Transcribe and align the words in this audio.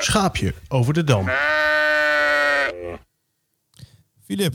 Schaapje 0.00 0.54
over 0.68 0.94
de 0.94 1.04
dam. 1.04 1.28
Filip. 4.24 4.54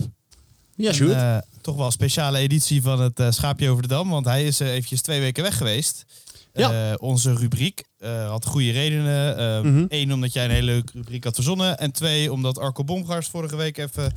Ja, 0.75 0.91
een, 0.99 1.07
uh, 1.07 1.37
toch 1.61 1.75
wel 1.75 1.85
een 1.85 1.91
speciale 1.91 2.37
editie 2.37 2.81
van 2.81 3.01
het 3.01 3.19
uh, 3.19 3.31
Schaapje 3.31 3.69
over 3.69 3.81
de 3.81 3.87
Dam. 3.87 4.09
Want 4.09 4.25
hij 4.25 4.45
is 4.45 4.61
uh, 4.61 4.71
eventjes 4.71 5.01
twee 5.01 5.19
weken 5.19 5.43
weg 5.43 5.57
geweest. 5.57 6.05
Ja. 6.53 6.95
onze 6.95 7.33
rubriek 7.33 7.83
had 8.27 8.45
goede 8.45 8.71
redenen. 8.71 9.41
Eén, 9.41 9.71
mm 9.71 9.87
-hmm. 9.89 10.11
omdat 10.11 10.33
jij 10.33 10.45
een 10.45 10.51
hele 10.51 10.65
leuke 10.65 10.91
rubriek 10.93 11.23
had 11.23 11.35
verzonnen. 11.35 11.77
En 11.77 11.91
twee, 11.91 12.31
omdat 12.31 12.59
Arco 12.59 12.83
Bomgaars 12.83 13.27
vorige 13.27 13.55
week 13.55 13.77
even 13.77 14.13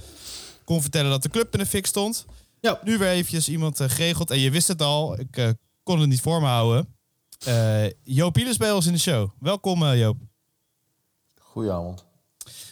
kon 0.64 0.80
vertellen 0.80 1.10
dat 1.10 1.22
de 1.22 1.28
club 1.28 1.52
in 1.52 1.58
de 1.58 1.66
fik 1.66 1.86
stond. 1.86 2.26
Ja. 2.60 2.80
Nu 2.84 2.98
weer 2.98 3.08
eventjes 3.08 3.48
iemand 3.48 3.80
geregeld. 3.80 4.30
En 4.30 4.38
je 4.38 4.50
wist 4.50 4.68
het 4.68 4.82
al. 4.82 5.20
Ik 5.20 5.54
kon 5.82 6.00
het 6.00 6.08
niet 6.08 6.20
voor 6.20 6.40
me 6.40 6.46
houden. 6.46 6.88
Joop 8.02 8.32
Pielers 8.32 8.56
bij 8.56 8.72
ons 8.72 8.86
in 8.86 8.92
de 8.92 8.98
show. 8.98 9.30
Welkom 9.40 9.94
Joop. 9.94 10.16
Goedenavond. 11.56 12.04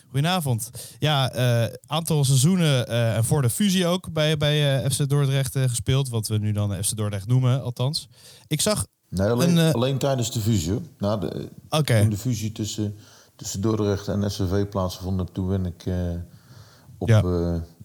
Goedenavond. 0.04 0.70
Ja, 0.98 1.36
uh, 1.36 1.74
aantal 1.86 2.24
seizoenen 2.24 2.90
uh, 2.90 3.22
voor 3.22 3.42
de 3.42 3.50
fusie 3.50 3.86
ook 3.86 4.12
bij, 4.12 4.36
bij 4.36 4.84
uh, 4.84 4.90
FC 4.90 5.08
Dordrecht 5.08 5.58
gespeeld. 5.58 6.08
Wat 6.08 6.28
we 6.28 6.38
nu 6.38 6.52
dan 6.52 6.84
FC 6.84 6.96
Dordrecht 6.96 7.26
noemen, 7.26 7.62
althans. 7.62 8.08
Ik 8.46 8.60
zag... 8.60 8.86
Nee, 9.08 9.28
alleen, 9.28 9.58
alleen 9.58 9.98
tijdens 9.98 10.32
de 10.32 10.40
fusie. 10.40 10.80
Na 10.98 11.16
de, 11.16 11.48
okay. 11.68 12.00
Toen 12.00 12.10
de 12.10 12.16
fusie 12.16 12.52
tussen, 12.52 12.96
tussen 13.36 13.60
Dordrecht 13.60 14.08
en 14.08 14.30
SVV 14.30 14.68
plaatsvond, 14.68 15.34
toen 15.34 15.48
ben 15.48 15.66
ik 15.66 15.84
op 16.98 17.08
ja. 17.08 17.20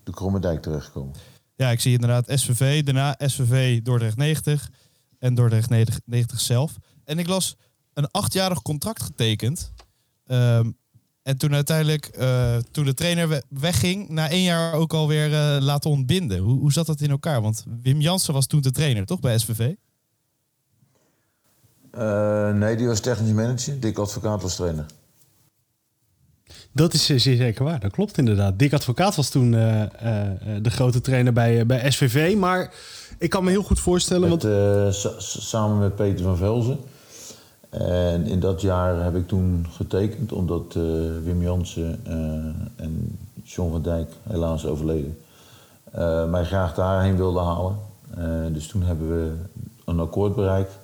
de 0.04 0.12
Kromme 0.12 0.40
Dijk 0.40 0.62
terechtgekomen. 0.62 1.16
Ja, 1.56 1.70
ik 1.70 1.80
zie 1.80 1.94
inderdaad 1.94 2.40
SVV, 2.40 2.84
daarna 2.84 3.16
SVV 3.18 3.82
Dordrecht 3.82 4.18
90 4.18 4.70
en 5.20 5.36
Dordrecht 5.36 5.70
90, 5.70 6.00
90 6.06 6.40
zelf. 6.40 6.76
En 7.04 7.20
ik 7.20 7.28
las 7.28 7.56
een 7.94 8.12
achtjarig 8.12 8.62
contract 8.62 9.04
getekend... 9.04 9.72
Um, 10.32 10.78
en 11.24 11.38
toen 11.38 11.54
uiteindelijk, 11.54 12.10
uh, 12.20 12.56
toen 12.72 12.86
de 12.86 12.94
trainer 12.94 13.42
wegging, 13.50 14.10
na 14.10 14.30
één 14.30 14.44
jaar 14.44 14.74
ook 14.74 14.94
alweer 14.94 15.30
uh, 15.30 15.58
laten 15.60 15.90
ontbinden. 15.90 16.38
Hoe, 16.38 16.60
hoe 16.60 16.72
zat 16.72 16.86
dat 16.86 17.02
in 17.02 17.10
elkaar? 17.10 17.42
Want 17.42 17.66
Wim 17.82 18.02
Jansen 18.02 18.34
was 18.34 18.48
toen 18.48 18.62
de 18.62 18.72
trainer, 18.72 19.06
toch, 19.06 19.20
bij 19.20 19.38
SVV? 19.38 19.74
Uh, 21.96 22.54
nee, 22.54 22.76
die 22.76 22.88
was 22.88 23.00
technisch 23.00 23.32
manager. 23.32 23.80
Dick 23.80 23.98
Advocaat 23.98 24.42
was 24.42 24.56
trainer. 24.56 24.86
Dat 26.72 26.94
is 26.94 27.06
zeer 27.06 27.20
zeker 27.20 27.64
waar, 27.64 27.80
dat 27.80 27.92
klopt 27.92 28.18
inderdaad. 28.18 28.60
Dick 28.60 28.74
Advocaat 28.74 29.16
was 29.16 29.30
toen 29.30 29.52
de 29.52 30.70
grote 30.70 31.02
trainer 31.02 31.34
bij, 31.34 31.66
bij 31.66 31.92
SVV. 31.92 32.36
Maar 32.36 32.74
ik 33.18 33.30
kan 33.30 33.44
me 33.44 33.50
heel 33.50 33.64
goed 33.64 33.80
voorstellen... 33.80 34.30
Met, 34.30 34.44
want... 34.44 35.16
samen 35.20 35.80
met 35.80 35.96
Peter 35.96 36.24
van 36.24 36.38
Velzen. 36.38 36.80
En 37.70 38.26
in 38.26 38.40
dat 38.40 38.62
jaar 38.62 39.04
heb 39.04 39.16
ik 39.16 39.28
toen 39.28 39.66
getekend, 39.72 40.32
omdat 40.32 40.76
uh, 40.78 40.84
Wim 41.24 41.42
Jansen 41.42 42.00
uh, 42.08 42.14
en 42.76 43.18
John 43.44 43.72
van 43.72 43.82
Dijk 43.82 44.12
helaas 44.24 44.66
overleden, 44.66 45.18
uh, 45.96 46.30
mij 46.30 46.46
graag 46.46 46.74
daarheen 46.74 47.16
wilden 47.16 47.44
halen. 47.44 47.76
dus 48.54 48.68
toen 48.68 48.84
hebben 48.84 49.10
we 49.10 49.34
een 49.86 50.00
akkoord 50.00 50.36
bereikt. 50.36 50.78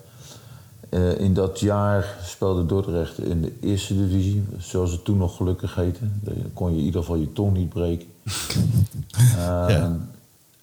in 1.18 1.34
dat 1.34 1.60
jaar 1.60 2.18
speelde 2.24 2.66
Dordrecht 2.66 3.20
in 3.20 3.42
de 3.42 3.54
eerste 3.62 3.96
divisie, 3.96 4.44
zoals 4.58 4.92
het 4.92 5.04
toen 5.04 5.18
nog 5.18 5.36
gelukkig 5.36 5.76
heette. 5.76 6.06
Dan 6.22 6.34
kon 6.54 6.72
je 6.72 6.78
in 6.78 6.84
ieder 6.84 7.02
geval 7.02 7.16
je 7.16 7.34
tong 7.34 7.54
niet 7.54 7.70
breken. 7.70 8.08
ja. 9.38 9.98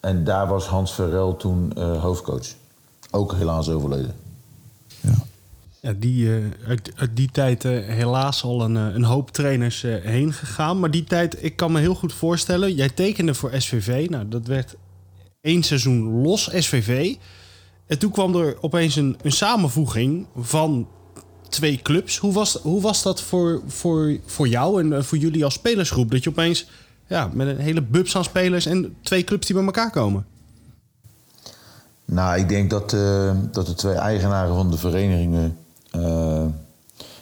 En 0.01 0.25
daar 0.25 0.49
was 0.49 0.67
Hans 0.67 0.93
Verrel 0.93 1.37
toen 1.37 1.79
hoofdcoach. 1.79 2.55
Ook 3.11 3.33
helaas 3.33 3.69
overleden. 3.69 4.15
Ja, 5.85 5.93
die, 5.93 6.27
uh, 6.27 6.45
uit, 6.67 6.93
uit, 6.97 7.11
die 7.17 7.31
tijd 7.31 7.65
uh, 7.65 7.87
helaas 7.87 8.43
al 8.43 8.63
een, 8.63 8.75
uh, 8.75 8.95
een 8.95 9.05
hoop 9.05 9.31
trainers 9.31 9.83
heen 9.83 10.33
gegaan. 10.33 10.81
Maar 10.81 10.91
die 10.91 11.05
tijd, 11.05 11.45
ik 11.45 11.57
kan 11.57 11.73
me 11.73 11.81
heel 11.81 11.95
goed 11.95 12.13
voorstellen. 12.13 12.75
Jij 12.75 12.89
tekende 12.89 13.35
voor 13.35 13.51
SVV. 13.57 14.09
Nou, 14.09 14.29
dat 14.29 14.47
werd 14.47 14.77
één 15.41 15.63
seizoen 15.63 16.23
los 16.23 16.51
SVV. 16.53 17.15
En 17.87 17.99
toen 17.99 18.11
kwam 18.11 18.37
er 18.37 18.57
opeens 18.61 18.97
een, 18.97 19.17
een 19.23 19.33
samenvoeging 19.33 20.27
van 20.37 20.89
twee 21.49 21.81
clubs. 21.83 22.19
Hoe 22.19 22.33
was, 22.33 22.55
hoe 22.55 22.81
was 22.81 23.03
dat 23.03 23.23
voor, 23.23 23.63
voor, 23.67 24.17
voor 24.27 24.49
jou 24.49 24.93
en 24.93 25.05
voor 25.05 25.19
jullie 25.19 25.45
als 25.45 25.55
spelersgroep? 25.55 26.11
Dat 26.11 26.25
je 26.25 26.31
opeens 26.31 26.67
ja, 27.07 27.31
met 27.33 27.47
een 27.47 27.59
hele 27.59 27.83
bubs 27.83 28.17
aan 28.17 28.25
spelers 28.25 28.67
en 28.67 28.97
twee 29.01 29.25
clubs 29.25 29.47
die 29.47 29.57
bij 29.57 29.65
elkaar 29.65 29.91
komen. 29.91 30.27
Nou, 32.05 32.39
ik 32.39 32.49
denk 32.49 32.71
dat, 32.71 32.91
dat 33.53 33.67
de 33.67 33.75
twee 33.75 33.95
eigenaren 33.95 34.55
van 34.55 34.71
de 34.71 34.79
verenigingen 34.79 35.57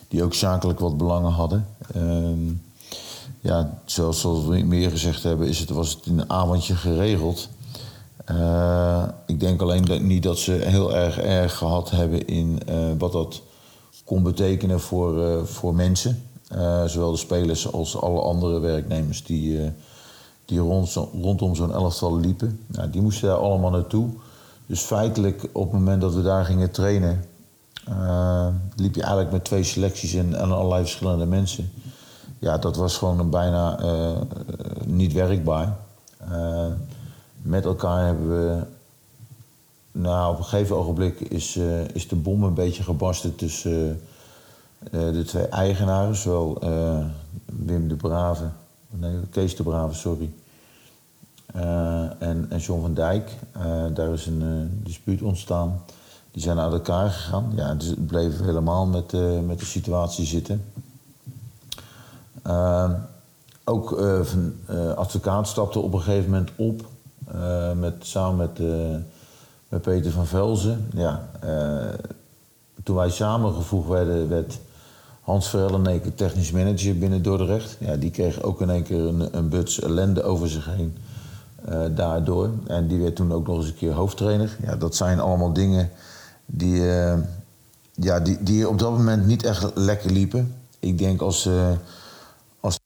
die 0.09 0.23
ook 0.23 0.35
zakelijk 0.35 0.79
wat 0.79 0.97
belangen 0.97 1.33
hadden. 1.33 1.67
Uh, 1.97 2.29
ja, 3.41 3.81
zoals, 3.85 4.23
we 4.23 4.63
meer 4.65 4.91
gezegd 4.91 5.23
hebben, 5.23 5.49
is 5.49 5.59
het, 5.59 5.71
was 5.71 5.91
het 5.95 6.07
in 6.07 6.19
een 6.19 6.31
avondje 6.31 6.75
geregeld. 6.75 7.49
Uh, 8.31 9.05
ik 9.27 9.41
denk 9.41 9.61
alleen 9.61 10.07
niet 10.07 10.23
dat 10.23 10.39
ze 10.39 10.53
heel 10.53 10.95
erg 10.95 11.19
erg 11.19 11.57
gehad 11.57 11.91
hebben 11.91 12.27
in 12.27 12.63
wat 12.99 13.13
dat 13.13 13.43
kon 14.05 14.23
betekenen 14.23 14.81
voor, 14.81 15.47
voor 15.47 15.75
mensen. 15.75 16.23
zowel 16.87 17.11
de 17.11 17.17
spelers 17.17 17.73
als 17.73 17.97
alle 17.97 18.21
andere 18.21 18.59
werknemers 18.59 19.25
die, 19.25 19.71
die 20.45 20.59
rond, 20.59 20.95
rondom 21.23 21.55
zo'n 21.55 21.73
elftal 21.73 22.19
liepen. 22.19 22.61
Nou, 22.67 22.91
die 22.91 23.03
moesten 23.03 23.29
daar 23.29 23.39
allemaal 23.39 23.71
naartoe. 23.71 24.09
Dus 24.67 24.81
feitelijk, 24.81 25.49
op 25.53 25.63
het 25.63 25.73
moment 25.73 26.01
dat 26.01 26.15
we 26.15 26.23
daar 26.23 26.45
gingen 26.45 26.71
trainen, 26.71 27.25
uh, 27.89 28.47
liep 28.77 28.95
je 28.95 29.01
eigenlijk 29.01 29.33
met 29.33 29.45
twee 29.45 29.63
selecties 29.63 30.15
en, 30.15 30.35
en 30.35 30.53
allerlei 30.53 30.83
verschillende 30.83 31.27
mensen. 31.27 31.73
Ja, 32.39 32.59
dat 32.59 32.77
was 32.77 32.97
gewoon 32.97 33.31
bijna 33.31 33.83
uh, 33.83 34.21
niet 34.85 35.13
werkbaar. 35.13 35.77
Uh, 36.31 36.67
met 37.43 37.65
elkaar 37.65 38.07
hebben 38.07 38.29
we. 38.29 38.63
Nou, 39.93 40.33
op 40.33 40.39
een 40.39 40.45
gegeven 40.45 40.77
ogenblik 40.77 41.21
is, 41.21 41.57
is 41.93 42.09
de 42.09 42.17
bom 42.17 42.45
een 42.45 42.55
beetje 42.55 42.83
gebarsten 42.83 43.37
tussen 43.37 44.01
de 44.91 45.23
twee 45.27 45.47
eigenaren, 45.47 46.15
zowel 46.15 46.59
Wim 47.45 47.89
de 47.89 47.95
Brave, 47.95 48.45
nee, 48.91 49.21
Kees 49.31 49.57
de 49.57 49.63
Brave, 49.63 49.95
sorry. 49.95 50.31
en, 52.19 52.47
en 52.49 52.59
John 52.59 52.81
van 52.81 52.95
Dijk. 52.95 53.37
daar 53.95 54.13
is 54.13 54.27
een 54.27 54.81
dispuut 54.85 55.23
ontstaan. 55.23 55.81
Die 56.31 56.43
zijn 56.43 56.59
uit 56.59 56.73
elkaar 56.73 57.11
gegaan. 57.11 57.53
Ja, 57.55 57.75
dus 57.75 57.87
het 57.87 58.07
bleef 58.07 58.41
helemaal 58.41 58.87
met, 58.87 59.13
uh, 59.13 59.41
met 59.47 59.59
de 59.59 59.65
situatie 59.65 60.27
zitten. 60.27 60.65
Uh, 62.47 62.91
ook 63.65 64.01
uh, 64.01 64.21
van, 64.21 64.55
advocaat 64.97 65.49
stapte 65.49 65.79
op 65.79 65.93
een 65.93 66.01
gegeven 66.01 66.31
moment 66.31 66.51
op. 66.57 66.85
met, 67.77 67.95
samen 67.99 68.37
met, 68.37 68.59
met 69.69 69.83
Peter 69.83 70.11
van 70.11 70.27
Velzen. 70.27 70.89
Ja, 70.95 71.29
toen 72.83 72.97
wij 72.97 73.11
samengevoegd 73.11 73.89
werden, 73.89 74.29
werd 74.29 74.59
Hans 75.21 75.49
Verhel 75.49 75.87
in 75.87 76.15
technisch 76.15 76.53
manager 76.53 76.99
binnen 76.99 77.23
Dordrecht. 77.23 77.77
Ja, 77.81 77.97
die 77.97 78.11
kreeg 78.11 78.43
ook 78.43 78.61
in 78.61 78.71
één 78.71 78.83
keer 78.83 79.07
een, 79.07 79.37
een 79.37 79.49
buts 79.49 79.81
ellende 79.81 80.23
over 80.23 80.49
zich 80.49 80.69
heen. 80.75 80.97
daardoor. 81.95 82.51
En 82.67 82.87
die 82.87 83.01
werd 83.01 83.17
toen 83.17 83.33
ook 83.33 83.47
nog 83.47 83.57
eens 83.57 83.67
een 83.67 83.75
keer 83.75 83.93
hoofdtrainer. 83.93 84.57
Ja, 84.63 84.77
dat 84.77 84.97
zijn 84.97 85.21
allemaal 85.21 85.53
dingen 85.53 85.91
die, 86.51 86.75
uh, 86.75 87.15
ja, 87.93 88.21
die, 88.21 88.43
die 88.43 88.69
op 88.69 88.79
dat 88.79 88.91
moment 88.91 89.27
niet 89.27 89.43
echt 89.43 89.71
lekker 89.75 90.11
liepen. 90.13 90.55
Ik 90.79 90.99
denk 90.99 91.21
als, 91.21 91.47
uh, 91.47 91.71
als 92.61 92.75
het 92.75 92.83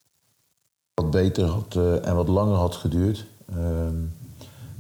wat 0.95 1.11
beter 1.11 1.55
uh, 1.77 2.07
en 2.07 2.17
wat 2.17 2.29
langer 2.29 2.57
had 2.57 2.75
geduurd, 2.75 3.27
ehm, 3.49 3.95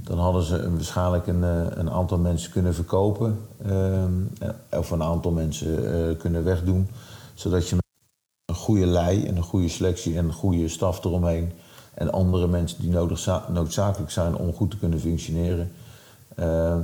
dan 0.00 0.18
hadden 0.18 0.42
ze 0.42 0.70
waarschijnlijk 0.70 1.26
een, 1.26 1.42
een 1.78 1.90
aantal 1.90 2.18
mensen 2.18 2.50
kunnen 2.50 2.74
verkopen. 2.74 3.38
Ehm, 3.66 4.12
of 4.70 4.90
een 4.90 5.02
aantal 5.02 5.30
mensen 5.30 6.16
kunnen 6.16 6.44
wegdoen. 6.44 6.88
Zodat 7.34 7.68
je 7.68 7.76
een 8.44 8.54
goede 8.54 8.86
lei 8.86 9.26
en 9.26 9.36
een 9.36 9.42
goede 9.42 9.68
selectie 9.68 10.16
en 10.16 10.24
een 10.24 10.32
goede 10.32 10.68
staf 10.68 11.04
eromheen. 11.04 11.52
En 11.94 12.12
andere 12.12 12.46
mensen 12.46 12.80
die 12.80 12.90
noodzakelijk 13.48 14.10
zijn 14.10 14.36
om 14.36 14.52
goed 14.52 14.70
te 14.70 14.78
kunnen 14.78 15.00
functioneren. 15.00 15.72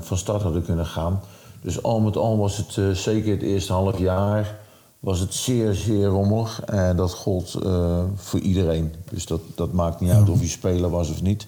van 0.00 0.16
start 0.16 0.42
hadden 0.42 0.64
kunnen 0.64 0.86
gaan. 0.86 1.20
Dus 1.60 1.82
al 1.82 2.00
met 2.00 2.16
al 2.16 2.38
was 2.38 2.56
het 2.56 2.76
uh, 2.76 2.90
zeker 2.90 3.32
het 3.32 3.42
eerste 3.42 3.72
half 3.72 3.98
jaar 3.98 4.58
was 4.98 5.20
het 5.20 5.34
zeer, 5.34 5.74
zeer 5.74 6.06
rommelig. 6.06 6.60
En 6.60 6.96
dat 6.96 7.12
gold 7.12 7.56
uh, 7.62 8.04
voor 8.14 8.40
iedereen. 8.40 8.94
Dus 9.10 9.26
dat, 9.26 9.40
dat 9.54 9.72
maakt 9.72 10.00
niet 10.00 10.10
uit 10.10 10.28
of 10.28 10.40
je 10.40 10.48
speler 10.48 10.90
was 10.90 11.10
of 11.10 11.22
niet. 11.22 11.46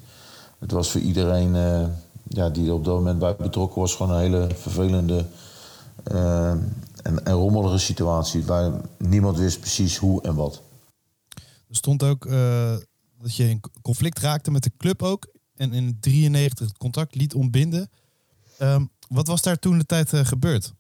Het 0.59 0.71
was 0.71 0.91
voor 0.91 1.01
iedereen 1.01 1.55
uh, 1.55 1.87
ja, 2.29 2.49
die 2.49 2.67
er 2.67 2.73
op 2.73 2.85
dat 2.85 2.95
moment 2.95 3.19
bij 3.19 3.37
betrokken 3.37 3.81
was... 3.81 3.95
gewoon 3.95 4.13
een 4.13 4.21
hele 4.21 4.49
vervelende 4.55 5.25
en, 7.03 7.25
en 7.25 7.33
rommelige 7.33 7.79
situatie... 7.79 8.45
waar 8.45 8.73
niemand 8.99 9.39
wist 9.39 9.61
precies 9.61 9.97
hoe 9.97 10.23
en 10.23 10.35
wat. 10.35 10.63
Er 11.69 11.77
stond 11.77 12.03
ook 12.03 12.29
dat 13.19 13.37
je 13.37 13.49
in 13.49 13.61
conflict 13.83 14.19
raakte 14.19 14.51
met 14.51 14.63
de 14.63 14.73
club 14.77 15.03
ook... 15.03 15.27
en 15.55 15.73
in 15.73 15.97
93 16.01 16.67
het 16.67 16.79
contract 16.79 17.15
liet 17.15 17.35
ontbinden... 17.35 17.91
Um, 18.59 18.91
wat 19.13 19.27
was 19.27 19.43
daar 19.43 19.59
toen 19.59 19.79
de 19.79 19.85
tijd 19.87 20.13
uh, 20.13 20.25
gebeurd? 20.25 20.73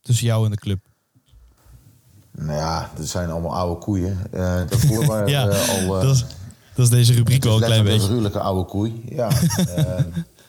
Tussen 0.00 0.26
jou 0.26 0.44
en 0.44 0.50
de 0.50 0.56
club? 0.56 0.78
Nou 2.30 2.52
ja, 2.58 2.90
dat 2.96 3.06
zijn 3.06 3.30
allemaal 3.30 3.54
oude 3.56 3.80
koeien. 3.80 4.18
Uh, 4.34 4.40
daarvoor 4.40 5.06
waren 5.06 5.28
Ja, 5.28 5.48
eh, 5.48 5.68
al... 5.68 5.96
eh, 5.96 6.02
dat, 6.02 6.14
is, 6.14 6.24
dat 6.74 6.84
is 6.84 6.90
deze 6.90 7.12
rubriek 7.12 7.44
al 7.44 7.56
een 7.56 7.62
klein 7.62 7.84
beetje. 7.84 7.98
Een 8.00 8.04
gruwelijke 8.06 8.40
oude 8.40 8.64
koei. 8.70 9.02
Ja. 9.08 9.28
eh, 9.76 10.04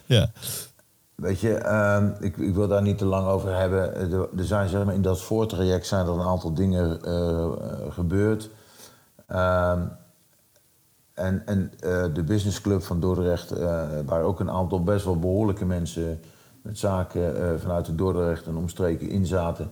Ja. 0.06 0.32
Weet 1.16 1.40
je, 1.40 1.54
ehm, 1.54 2.12
ik, 2.20 2.38
ik 2.38 2.54
wil 2.56 2.68
daar 2.68 2.82
niet 2.82 2.98
te 2.98 3.06
lang 3.06 3.28
over 3.28 3.56
hebben. 3.56 3.96
Er, 3.96 4.28
er 4.38 4.46
zijn 4.46 4.70
zeg 4.70 4.86
maar, 4.86 4.94
in 4.94 5.02
dat 5.02 5.22
voortraject 5.22 5.88
zijn 5.88 6.06
er 6.06 6.12
een 6.14 6.28
aantal 6.28 6.54
dingen 6.54 7.02
eh, 7.04 7.44
eh, 7.44 7.52
gebeurd. 7.90 8.50
Ehm, 9.28 9.82
en 11.14 11.42
en 11.46 11.72
eh, 11.80 12.06
de 12.14 12.24
businessclub 12.24 12.84
van 12.84 13.00
Dordrecht, 13.00 13.52
eh, 13.52 13.84
waar 14.06 14.22
ook 14.22 14.40
een 14.40 14.52
aantal 14.52 14.84
best 14.84 15.06
wel 15.06 15.20
behoorlijke 15.20 15.66
mensen 15.66 16.20
met 16.68 16.78
zaken 16.78 17.36
eh, 17.36 17.60
vanuit 17.60 17.86
de 17.86 17.96
Dordrecht 17.96 18.46
en 18.46 18.56
omstreken 18.56 19.10
in 19.10 19.26
zaten, 19.26 19.70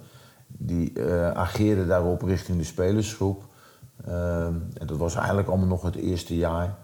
die 0.47 0.94
eh, 0.94 1.31
ageerden 1.31 1.88
daarop 1.88 2.21
richting 2.21 2.57
de 2.57 2.63
spelersgroep. 2.63 3.44
Ehm, 4.06 4.53
en 4.77 4.88
dat 4.88 4.97
was 4.97 5.15
eigenlijk 5.15 5.47
allemaal 5.47 5.68
nog 5.68 5.81
het 5.81 5.95
eerste 5.95 6.36
jaar. 6.38 6.75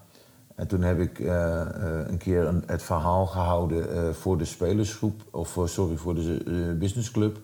En 0.56 0.68
toen 0.68 0.82
heb 0.82 1.00
ik 1.00 1.20
eh, 1.20 1.62
eh, 1.62 2.08
een 2.08 2.18
keer 2.18 2.48
een, 2.48 2.64
het 2.66 2.84
verhaal 2.84 3.26
gehouden 3.26 3.94
eh, 3.96 4.14
voor 4.14 4.38
de 4.38 4.46
spelersgroep, 4.46 5.22
of 5.32 5.58
sorry, 5.66 5.96
voor 5.96 6.16
de 6.16 6.44
eh, 6.46 6.78
businessclub. 6.80 7.40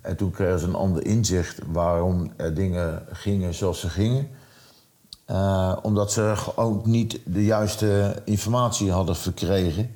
En 0.00 0.16
toen 0.16 0.30
kregen 0.30 0.58
ze 0.58 0.66
een 0.66 0.74
ander 0.74 1.06
inzicht 1.06 1.60
waarom 1.72 2.32
er 2.36 2.54
dingen 2.54 3.02
gingen 3.12 3.54
zoals 3.54 3.80
ze 3.80 3.88
gingen. 3.88 4.28
Eh, 5.24 5.76
omdat 5.82 6.12
ze 6.12 6.34
ook 6.54 6.86
niet 6.86 7.20
de 7.24 7.44
juiste 7.44 8.22
informatie 8.24 8.90
hadden 8.92 9.16
verkregen. 9.16 9.90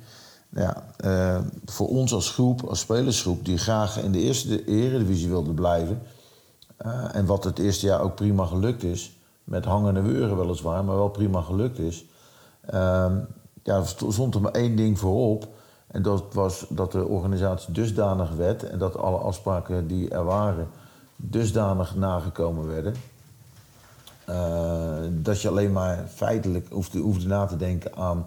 Ja, 0.49 0.83
eh, 0.97 1.39
voor 1.65 1.87
ons 1.87 2.13
als 2.13 2.31
groep, 2.31 2.61
als 2.63 2.79
spelersgroep, 2.79 3.45
die 3.45 3.57
graag 3.57 4.01
in 4.01 4.11
de 4.11 4.19
eerste 4.19 4.65
eredivisie 4.65 5.29
wilde 5.29 5.53
blijven. 5.53 6.01
eh, 6.77 7.15
en 7.15 7.25
wat 7.25 7.43
het 7.43 7.59
eerste 7.59 7.85
jaar 7.85 8.01
ook 8.01 8.15
prima 8.15 8.45
gelukt 8.45 8.83
is. 8.83 9.17
Met 9.43 9.65
hangende 9.65 10.01
weuren 10.01 10.37
weliswaar, 10.37 10.83
maar 10.83 10.95
wel 10.95 11.09
prima 11.09 11.41
gelukt 11.41 11.79
is. 11.79 12.05
Ehm, 12.65 13.17
ja, 13.63 13.83
stond 13.83 14.35
er 14.35 14.41
maar 14.41 14.51
één 14.51 14.75
ding 14.75 14.99
voorop. 14.99 15.47
En 15.87 16.01
dat 16.01 16.23
was 16.33 16.65
dat 16.69 16.91
de 16.91 17.05
organisatie 17.07 17.73
dusdanig 17.73 18.31
werd 18.31 18.63
en 18.63 18.79
dat 18.79 18.97
alle 18.97 19.17
afspraken 19.17 19.87
die 19.87 20.09
er 20.09 20.23
waren 20.23 20.67
dusdanig 21.15 21.95
nagekomen 21.95 22.67
werden. 22.67 22.93
eh, 24.25 24.97
dat 25.11 25.41
je 25.41 25.49
alleen 25.49 25.71
maar 25.71 26.05
feitelijk 26.15 26.67
hoefde, 26.71 26.99
hoefde 26.99 27.27
na 27.27 27.45
te 27.45 27.57
denken 27.57 27.95
aan... 27.95 28.25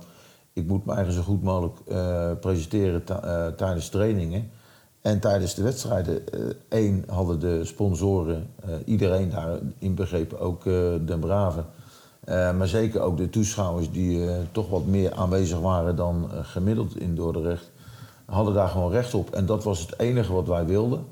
ik 0.52 0.66
moet 0.66 0.84
me 0.86 0.92
eigenlijk 0.92 1.26
zo 1.26 1.32
goed 1.32 1.42
mogelijk 1.42 1.78
eh, 1.88 2.30
presenteren 2.40 3.02
eh, 3.06 3.46
tijdens 3.46 3.88
trainingen. 3.88 4.50
En 5.00 5.20
tijdens 5.20 5.54
de 5.54 5.62
wedstrijden, 5.62 6.22
één, 6.68 7.04
hadden 7.08 7.40
de 7.40 7.64
sponsoren, 7.64 8.50
eh, 8.64 8.74
iedereen 8.84 9.30
daarin 9.30 9.94
begrepen, 9.94 10.40
ook 10.40 10.66
eh 10.66 10.94
Den 11.04 11.20
Braven... 11.20 11.66
Eh, 12.24 12.56
maar 12.56 12.68
zeker 12.68 13.00
ook 13.00 13.16
de 13.16 13.30
toeschouwers 13.30 13.90
die 13.90 14.28
eh, 14.28 14.36
toch 14.52 14.68
wat 14.68 14.86
meer 14.86 15.12
aanwezig 15.12 15.58
waren 15.60 15.96
dan 15.96 16.30
eh, 16.30 16.38
gemiddeld 16.42 16.96
in 16.96 17.14
Dordrecht, 17.14 17.70
hadden 18.24 18.54
daar 18.54 18.68
gewoon 18.68 18.90
recht 18.90 19.14
op. 19.14 19.30
En 19.30 19.46
dat 19.46 19.64
was 19.64 19.80
het 19.80 19.98
enige 19.98 20.32
wat 20.32 20.46
wij 20.46 20.66
wilden. 20.66 21.04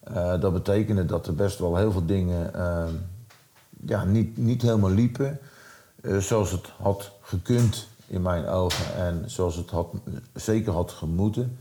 Eh, 0.00 0.40
dat 0.40 0.52
betekende 0.52 1.04
dat 1.04 1.26
er 1.26 1.34
best 1.34 1.58
wel 1.58 1.76
heel 1.76 1.92
veel 1.92 2.06
dingen 2.06 2.54
eh, 2.54 2.84
ja, 3.86 4.04
niet, 4.04 4.36
niet 4.36 4.62
helemaal 4.62 4.90
liepen 4.90 5.38
eh, 6.02 6.16
zoals 6.16 6.50
het 6.50 6.72
had 6.80 7.12
gekund 7.20 7.88
in 8.12 8.22
mijn 8.22 8.46
ogen 8.46 8.94
en 8.96 9.22
zoals 9.26 9.56
het 9.56 9.70
had, 9.70 9.86
zeker 10.34 10.72
had 10.72 10.90
gemoeten. 10.90 11.58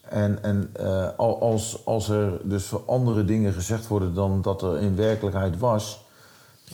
En, 0.00 0.42
en 0.42 0.70
eh, 0.72 1.08
al- 1.16 1.40
als, 1.40 1.80
als 1.84 2.08
er 2.08 2.40
dus 2.48 2.64
voor 2.64 2.82
andere 2.86 3.24
dingen 3.24 3.52
gezegd 3.52 3.88
worden 3.88 4.14
dan 4.14 4.42
dat 4.42 4.62
er 4.62 4.78
in 4.78 4.96
werkelijkheid 4.96 5.58
was, 5.58 6.04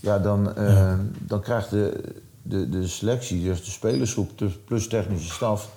ja, 0.01 0.19
dan, 0.19 0.55
eh, 0.55 0.95
dan 1.19 1.41
krijgt 1.41 1.71
de, 1.71 2.15
de, 2.43 2.69
de 2.69 2.89
selectie, 2.89 3.43
dus 3.43 3.65
de 3.65 3.71
spelersgroep 3.71 4.31
plus 4.65 4.89
technische 4.89 5.33
staf, 5.33 5.71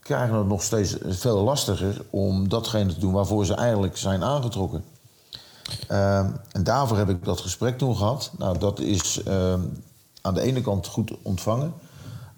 krijgen 0.00 0.36
het 0.36 0.46
nog 0.46 0.62
steeds 0.62 0.96
veel 1.06 1.42
lastiger 1.42 2.02
om 2.10 2.48
datgene 2.48 2.94
te 2.94 3.00
doen 3.00 3.12
waarvoor 3.12 3.46
ze 3.46 3.54
eigenlijk 3.54 3.96
zijn 3.96 4.22
aangetrokken. 4.22 4.84
Ehm, 5.88 6.30
en 6.52 6.64
daarvoor 6.64 6.96
heb 6.96 7.08
ik 7.08 7.24
dat 7.24 7.40
gesprek 7.40 7.78
toen 7.78 7.96
gehad. 7.96 8.32
Nou, 8.38 8.58
dat 8.58 8.78
is 8.78 9.22
ehm, 9.22 9.60
aan 10.20 10.34
de 10.34 10.40
ene 10.40 10.60
kant 10.60 10.86
goed 10.86 11.12
ontvangen. 11.22 11.72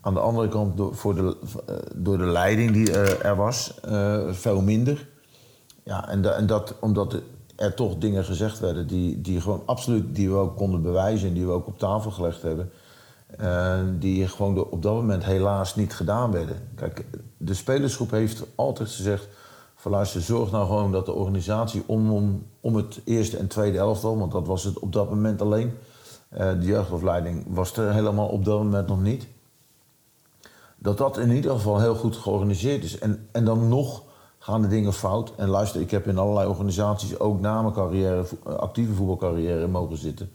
Aan 0.05 0.15
de 0.15 0.21
andere 0.21 0.49
kant 0.49 0.77
door, 0.77 0.95
voor 0.95 1.15
de, 1.15 1.37
eh, 1.67 1.75
door 1.95 2.19
de 2.19 2.25
leiding 2.25 2.71
die 2.73 2.93
eh, 2.93 3.25
er 3.25 3.37
was, 3.37 3.81
eh, 3.81 4.19
veel 4.31 4.61
minder. 4.61 5.09
Ja, 5.85 6.09
en, 6.09 6.37
en 6.37 6.47
dat 6.47 6.75
omdat 6.81 7.17
er 7.57 7.75
toch 7.75 7.99
dingen 7.99 8.25
gezegd 8.25 8.59
werden 8.59 8.87
die, 8.87 9.21
die 9.21 9.41
gewoon 9.41 9.63
absoluut 9.67 10.15
die 10.15 10.31
we 10.31 10.37
ook 10.37 10.57
konden 10.57 10.83
bewijzen 10.83 11.29
en 11.29 11.35
die 11.35 11.47
we 11.47 11.53
ook 11.53 11.67
op 11.67 11.79
tafel 11.79 12.11
gelegd 12.11 12.43
hebben. 12.43 12.71
die 14.01 14.29
gewoon 14.29 14.71
op 14.71 14.83
dat 14.83 14.95
moment 14.95 15.25
helaas 15.25 15.75
niet 15.77 15.95
gedaan 15.95 16.33
werden. 16.33 16.57
Kijk, 16.75 17.05
de 17.37 17.55
spelersgroep 17.55 18.11
heeft 18.11 18.45
altijd 18.55 18.89
gezegd: 18.89 19.29
van 19.75 19.91
luister, 19.91 20.21
zorg 20.21 20.51
nou 20.51 20.67
gewoon 20.67 20.93
dat 20.93 21.07
de 21.07 21.13
organisatie 21.13 21.83
om, 21.87 22.11
om, 22.11 22.47
om 22.61 22.77
het 22.77 23.01
eerste 23.05 23.37
en 23.37 23.47
tweede 23.47 23.79
elftal, 23.79 24.19
want 24.19 24.33
dat 24.33 24.47
was 24.47 24.65
het 24.65 24.79
op 24.79 24.93
dat 24.93 25.11
moment 25.11 25.43
alleen. 25.43 25.73
eh, 26.29 26.51
de 26.61 26.67
jeugdopleiding 26.67 27.45
was 27.49 27.77
er 27.77 27.93
helemaal 27.93 28.29
op 28.29 28.45
dat 28.45 28.59
moment 28.59 28.89
nog 28.89 29.03
niet 29.03 29.27
dat 30.83 30.99
dat 30.99 31.19
in 31.19 31.31
ieder 31.31 31.51
geval 31.51 31.81
heel 31.81 31.95
goed 31.95 32.17
georganiseerd 32.17 32.85
is. 32.85 32.99
En, 32.99 33.29
en 33.33 33.45
dan 33.45 33.69
nog 33.69 34.03
gaan 34.39 34.63
de 34.63 34.69
dingen 34.69 34.93
fout. 34.93 35.33
En 35.37 35.49
luister, 35.49 35.81
ik 35.81 35.91
heb 35.91 36.07
in 36.07 36.19
allerlei 36.19 36.49
organisaties 36.49 37.19
ook 37.19 37.41
na 37.41 37.63
mijn 37.63 37.75
carrière, 37.75 38.25
eh, 38.47 38.55
actieve 38.55 38.93
voetbalcarrière 38.93 39.67
mogen 39.67 39.97
zitten. 39.97 40.31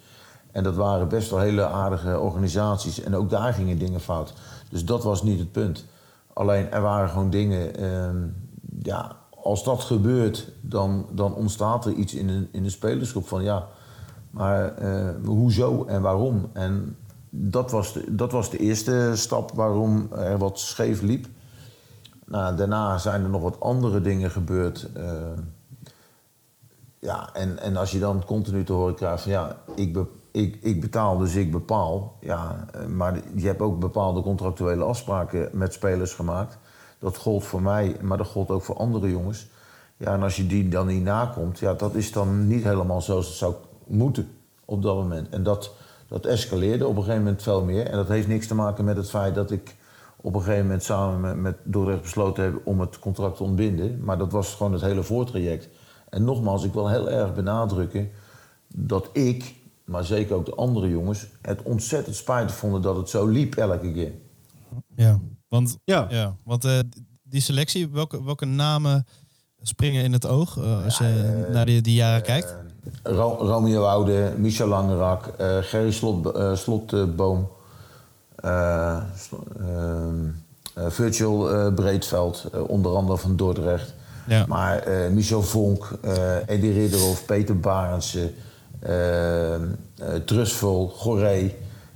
En 0.51 0.63
dat 0.63 0.75
waren 0.75 1.07
best 1.07 1.29
wel 1.29 1.39
hele 1.39 1.65
aardige 1.65 2.19
organisaties. 2.19 3.03
En 3.03 3.15
ook 3.15 3.29
daar 3.29 3.53
gingen 3.53 3.79
dingen 3.79 3.99
fout. 3.99 4.33
Dus 4.69 4.85
dat 4.85 5.03
was 5.03 5.23
niet 5.23 5.39
het 5.39 5.51
punt. 5.51 5.85
Alleen 6.33 6.71
er 6.71 6.81
waren 6.81 7.09
gewoon 7.09 7.29
dingen. 7.29 7.75
ehm, 7.75 8.27
ja, 8.81 9.15
als 9.43 9.63
dat 9.63 9.81
gebeurt, 9.83 10.51
dan, 10.61 11.05
dan 11.11 11.33
ontstaat 11.33 11.85
er 11.85 11.93
iets 11.93 12.13
in 12.13 12.27
de, 12.27 12.47
in 12.51 12.63
de 12.63 12.69
spelersgroep 12.69 13.27
van 13.27 13.43
ja. 13.43 13.67
Maar 14.31 14.75
eh, 14.75 15.09
hoezo 15.25 15.85
en 15.85 16.01
waarom? 16.01 16.49
En 16.53 16.95
dat 17.39 17.71
was, 17.71 17.93
de, 17.93 18.15
dat 18.15 18.31
was 18.31 18.49
de 18.49 18.57
eerste 18.57 19.11
stap 19.15 19.51
waarom 19.51 20.07
er 20.11 20.37
wat 20.37 20.59
scheef 20.59 21.01
liep. 21.01 21.27
Nou, 22.25 22.55
daarna 22.55 22.97
zijn 22.97 23.23
er 23.23 23.29
nog 23.29 23.41
wat 23.41 23.59
andere 23.59 24.01
dingen 24.01 24.31
gebeurd. 24.31 24.89
eh, 24.93 25.11
ja, 26.99 27.29
en, 27.33 27.59
en 27.59 27.75
als 27.77 27.91
je 27.91 27.99
dan 27.99 28.25
continu 28.25 28.63
te 28.63 28.73
horen 28.73 28.95
krijgt 28.95 29.21
van 29.23 29.31
ja, 29.31 29.57
ik, 29.75 29.93
be- 29.93 30.05
ik, 30.31 30.57
ik 30.61 30.81
betaal, 30.81 31.17
dus 31.17 31.35
ik 31.35 31.51
bepaal. 31.51 32.17
Ja, 32.21 32.65
eh, 32.73 32.85
maar 32.85 33.19
je 33.35 33.47
hebt 33.47 33.61
ook 33.61 33.79
bepaalde 33.79 34.21
contractuele 34.21 34.83
afspraken 34.83 35.49
met 35.51 35.73
spelers 35.73 36.13
gemaakt. 36.13 36.57
Dat 36.99 37.17
gold 37.17 37.43
voor 37.43 37.61
mij, 37.61 37.97
maar 38.01 38.17
dat 38.17 38.27
gold 38.27 38.49
ook 38.49 38.63
voor 38.63 38.77
andere 38.77 39.09
jongens. 39.09 39.47
Ja, 39.97 40.13
en 40.13 40.23
als 40.23 40.35
je 40.35 40.47
die 40.47 40.69
dan 40.69 40.87
niet 40.87 41.03
nakomt, 41.03 41.59
ja, 41.59 41.73
dat 41.73 41.95
is 41.95 42.11
dan 42.11 42.47
niet 42.47 42.63
helemaal 42.63 43.01
zoals 43.01 43.27
het 43.27 43.35
zou 43.35 43.53
moeten 43.87 44.29
op 44.65 44.81
dat 44.81 44.95
moment. 44.95 45.29
En 45.29 45.43
dat, 45.43 45.71
dat 46.07 46.25
escaleerde 46.25 46.87
op 46.87 46.95
een 46.95 47.03
gegeven 47.03 47.23
moment 47.23 47.43
veel 47.43 47.63
meer. 47.63 47.85
En 47.85 47.95
dat 47.97 48.07
heeft 48.07 48.27
niks 48.27 48.47
te 48.47 48.55
maken 48.55 48.85
met 48.85 48.97
het 48.97 49.09
feit 49.09 49.35
dat 49.35 49.51
ik 49.51 49.75
op 50.21 50.35
een 50.35 50.41
gegeven 50.41 50.63
moment 50.65 50.83
samen 50.83 51.21
met, 51.21 51.35
met 51.35 51.57
Dordrecht 51.63 52.01
besloten 52.01 52.43
heb 52.43 52.61
om 52.63 52.79
het 52.79 52.99
contract 52.99 53.37
te 53.37 53.43
ontbinden. 53.43 54.03
Maar 54.03 54.17
dat 54.17 54.31
was 54.31 54.55
gewoon 54.55 54.73
het 54.73 54.81
hele 54.81 55.03
voortraject. 55.03 55.69
En 56.09 56.23
nogmaals, 56.23 56.63
ik 56.63 56.73
wil 56.73 56.89
heel 56.89 57.09
erg 57.09 57.33
benadrukken 57.33 58.09
dat 58.75 59.09
ik, 59.13 59.55
maar 59.85 60.03
zeker 60.05 60.35
ook 60.35 60.45
de 60.45 60.55
andere 60.55 60.89
jongens, 60.89 61.27
het 61.41 61.61
ontzettend 61.61 62.15
spijtig 62.15 62.55
vonden 62.55 62.81
dat 62.81 62.95
het 62.97 63.09
zo 63.09 63.25
liep 63.25 63.55
elke 63.55 63.91
keer. 63.91 64.11
Ja, 64.95 65.19
want, 65.47 65.77
Ja. 65.83 66.07
ja, 66.09 66.35
want 66.43 66.65
eh, 66.65 66.79
die 67.23 67.41
selectie, 67.41 67.89
welke, 67.89 68.23
welke 68.23 68.45
namen 68.45 69.05
springen 69.61 70.03
in 70.03 70.13
het 70.13 70.25
oog 70.25 70.57
eh, 70.57 70.83
als 70.83 70.97
je 70.97 71.47
naar 71.51 71.65
die, 71.65 71.81
die 71.81 71.93
jaren 71.95 72.21
kijkt? 72.21 72.55
Ro- 73.03 73.37
Romeo 73.39 73.83
Oude, 73.83 74.33
Michel 74.37 74.67
Langerak, 74.67 75.27
eh 75.37 75.57
Gerry 75.61 75.91
Slot, 75.91 76.35
eh, 76.35 76.55
Slotboom, 76.55 77.47
Slo- 79.17 79.43
ehm, 79.59 80.25
eh, 80.73 80.85
Virgil 80.89 81.49
Breedveld, 81.75 82.49
onder 82.67 82.95
andere 82.95 83.17
van 83.17 83.35
Dordrecht. 83.35 83.93
Ja. 84.27 84.45
Maar 84.47 84.83
Michel 85.11 85.41
Vonk, 85.41 85.91
Eddie 86.45 86.73
Ridderhof, 86.73 87.25
Peter 87.25 87.59
Barendse, 87.59 88.31
eh 88.79 89.53
eh, 89.55 89.59
Trusvol, 90.25 90.87
Goré. 90.89 91.51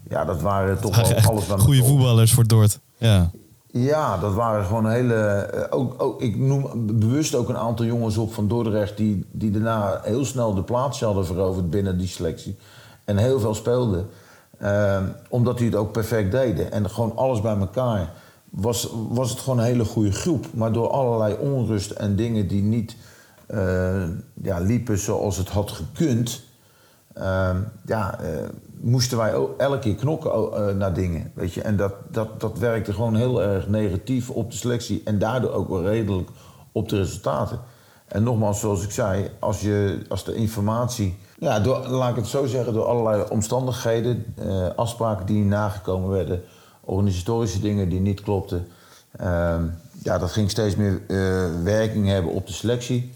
Ja, 0.10 0.26
dat 0.26 0.42
waren 0.42 0.80
toch 0.82 0.96
wel 0.96 1.16
alles 1.24 1.46
Goede 1.48 1.84
voetballers 1.84 2.34
voor 2.34 2.48
Dort. 2.48 2.80
Ja. 2.98 3.32
Ja, 3.72 4.18
dat 4.18 4.34
waren 4.34 4.66
gewoon 4.66 4.90
hele. 4.90 5.14
eh, 5.14 5.80
ook, 5.80 6.04
ook, 6.04 6.22
ik 6.22 6.38
noem 6.38 6.70
bewust 7.00 7.36
ook 7.36 7.50
een 7.50 7.58
aantal 7.58 7.86
jongens 7.86 8.18
op 8.18 8.34
van 8.34 8.48
Dordrecht 8.48 8.98
die, 8.98 9.26
die 9.32 9.52
daarna 9.52 10.02
heel 10.04 10.26
snel 10.26 10.54
de 10.54 10.64
plaats 10.64 11.02
hadden 11.02 11.26
veroverd 11.26 11.70
binnen 11.70 11.98
die 11.98 12.08
selectie. 12.08 12.58
En 13.06 13.18
heel 13.18 13.40
veel 13.40 13.54
speelden. 13.54 14.08
Ehm, 14.58 15.04
omdat 15.30 15.58
die 15.58 15.66
het 15.66 15.76
ook 15.76 15.92
perfect 15.92 16.32
deden. 16.32 16.72
En 16.72 16.90
gewoon 16.90 17.16
alles 17.16 17.42
bij 17.42 17.58
elkaar. 17.58 18.14
Was, 18.50 18.90
was 19.10 19.30
het 19.30 19.40
gewoon 19.40 19.60
een 19.60 19.66
hele 19.66 19.86
goede 19.86 20.12
groep. 20.12 20.46
Maar 20.54 20.72
door 20.72 20.90
allerlei 20.90 21.36
onrust 21.40 21.92
en 21.92 22.16
dingen 22.16 22.48
die 22.48 22.62
niet 22.62 22.96
eh, 23.46 24.04
ja, 24.42 24.60
liepen 24.60 24.98
zoals 24.98 25.38
het 25.38 25.50
had 25.50 25.72
gekund. 25.72 26.44
Ehm, 27.14 27.58
ja, 27.86 28.20
eh, 28.20 28.50
moesten 28.82 29.18
wij 29.18 29.34
elke 29.58 29.80
keer 29.80 29.96
knokken 29.96 30.32
eh, 30.32 30.76
naar 30.76 30.94
dingen. 30.94 31.32
Weet 31.36 31.54
je? 31.54 31.62
En 31.62 31.78
dat, 31.78 31.94
dat, 32.10 32.40
dat 32.40 32.58
werkte 32.58 32.94
gewoon 32.94 33.16
heel 33.16 33.42
erg 33.42 33.68
negatief 33.68 34.30
op 34.30 34.52
de 34.52 34.58
selectie 34.58 35.02
en 35.06 35.20
daardoor 35.20 35.52
ook 35.52 35.70
wel 35.70 35.84
redelijk 35.84 36.30
op 36.72 36.90
de 36.90 36.98
resultaten. 36.98 37.60
En 38.08 38.24
nogmaals, 38.24 38.60
zoals 38.60 38.84
ik 38.84 38.92
zei, 38.92 39.30
als, 39.40 39.62
je, 39.62 40.02
als 40.10 40.24
de 40.24 40.36
informatie, 40.36 41.18
ja, 41.40 41.60
door, 41.60 41.88
laat 41.88 42.10
ik 42.10 42.16
het 42.16 42.28
zo 42.28 42.46
zeggen, 42.46 42.74
door 42.74 42.86
allerlei 42.86 43.24
omstandigheden, 43.30 44.26
eh, 44.38 44.68
afspraken 44.76 45.26
die 45.26 45.44
nagekomen 45.44 46.10
werden, 46.10 46.42
organisatorische 46.82 47.60
dingen 47.60 47.90
die 47.90 48.00
niet 48.00 48.22
klopten, 48.22 48.68
ehm, 49.18 49.64
ja, 50.04 50.18
dat 50.18 50.32
ging 50.32 50.50
steeds 50.50 50.76
meer 50.76 51.02
werking 51.64 52.08
hebben 52.08 52.32
op 52.32 52.48
de 52.48 52.54
selectie. 52.54 53.12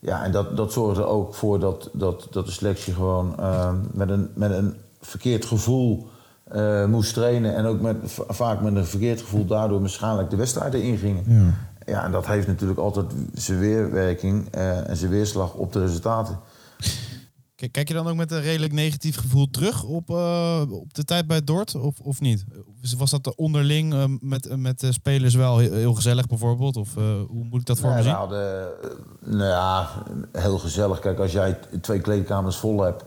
Ja, 0.00 0.24
en 0.24 0.32
dat, 0.32 0.56
dat 0.56 0.72
zorgde 0.72 1.00
er 1.02 1.06
ook 1.08 1.34
voor 1.34 1.58
dat, 1.60 1.90
dat, 1.92 2.28
dat 2.30 2.46
de 2.46 2.52
selectie 2.52 2.94
gewoon 2.94 3.38
ehm, 3.38 3.76
met, 3.92 4.10
een, 4.10 4.30
met 4.34 4.50
een 4.50 4.74
verkeerd 5.00 5.44
gevoel 5.44 6.08
eh, 6.44 6.84
moest 6.84 7.14
trainen. 7.14 7.54
En 7.54 7.66
ook 7.66 7.80
met, 7.80 7.96
va- 8.04 8.24
vaak 8.28 8.60
met 8.60 8.76
een 8.76 8.86
verkeerd 8.86 9.20
gevoel 9.20 9.46
daardoor 9.46 9.80
waarschijnlijk 9.80 10.30
de 10.30 10.36
wedstrijden 10.36 10.82
ingingen. 10.82 11.22
Ja. 11.26 11.54
Ja, 11.92 12.04
en 12.04 12.12
dat 12.12 12.26
heeft 12.26 12.46
natuurlijk 12.46 12.78
altijd 12.78 13.06
zijn 13.34 13.58
weerwerking 13.58 14.48
eh, 14.50 14.88
en 14.88 14.96
zijn 14.96 15.10
weerslag 15.10 15.54
op 15.54 15.72
de 15.72 15.80
resultaten. 15.80 16.38
Kijk, 17.58 17.72
kijk 17.72 17.88
je 17.88 17.94
dan 17.94 18.06
ook 18.08 18.16
met 18.16 18.30
een 18.30 18.40
redelijk 18.40 18.72
negatief 18.72 19.16
gevoel 19.16 19.50
terug 19.50 19.84
op, 19.84 20.10
eh, 20.10 20.62
op 20.68 20.94
de 20.94 21.04
tijd 21.04 21.26
bij 21.26 21.44
Dort 21.44 21.74
of, 21.74 22.00
of 22.00 22.20
niet? 22.20 22.44
Of 22.82 22.98
Was 22.98 23.10
dat 23.10 23.34
onderling 23.36 23.92
eh, 23.94 24.04
met, 24.20 24.56
met 24.56 24.80
de 24.80 24.92
spelers 24.92 25.34
wel 25.34 25.58
heel, 25.58 25.72
heel 25.72 25.94
gezellig 25.94 26.26
bijvoorbeeld? 26.26 26.76
Of 26.76 26.96
eh, 26.96 27.02
hoe 27.28 27.44
moet 27.44 27.60
ik 27.60 27.66
dat 27.66 27.78
voor 27.78 27.88
me 27.88 27.94
Nee, 27.94 28.02
zien? 28.04 28.12
eh, 28.12 28.28
nou 29.20 29.44
ja, 29.50 29.88
heel 30.32 30.58
gezellig. 30.58 30.98
Kijk, 30.98 31.18
als 31.18 31.32
jij 31.32 31.58
twee 31.80 32.00
kleedkamers 32.00 32.56
vol 32.56 32.80
hebt 32.82 33.04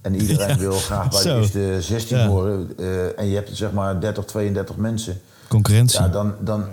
en 0.00 0.14
iedereen 0.14 0.48
Ja, 0.54 0.56
wil 0.56 0.72
graag 0.72 1.08
bij 1.10 1.22
de 1.22 1.34
eerste 1.34 1.76
16 1.80 2.16
Ja. 2.18 2.26
horen 2.26 2.72
eh, 2.78 3.18
en 3.18 3.26
je 3.26 3.34
hebt 3.34 3.56
zeg 3.56 3.72
maar 3.72 4.00
30, 4.00 4.24
32 4.24 4.76
mensen, 4.76 5.20
Concurrentie. 5.48 6.00
ja, 6.00 6.08
dan, 6.08 6.34
dan 6.40 6.64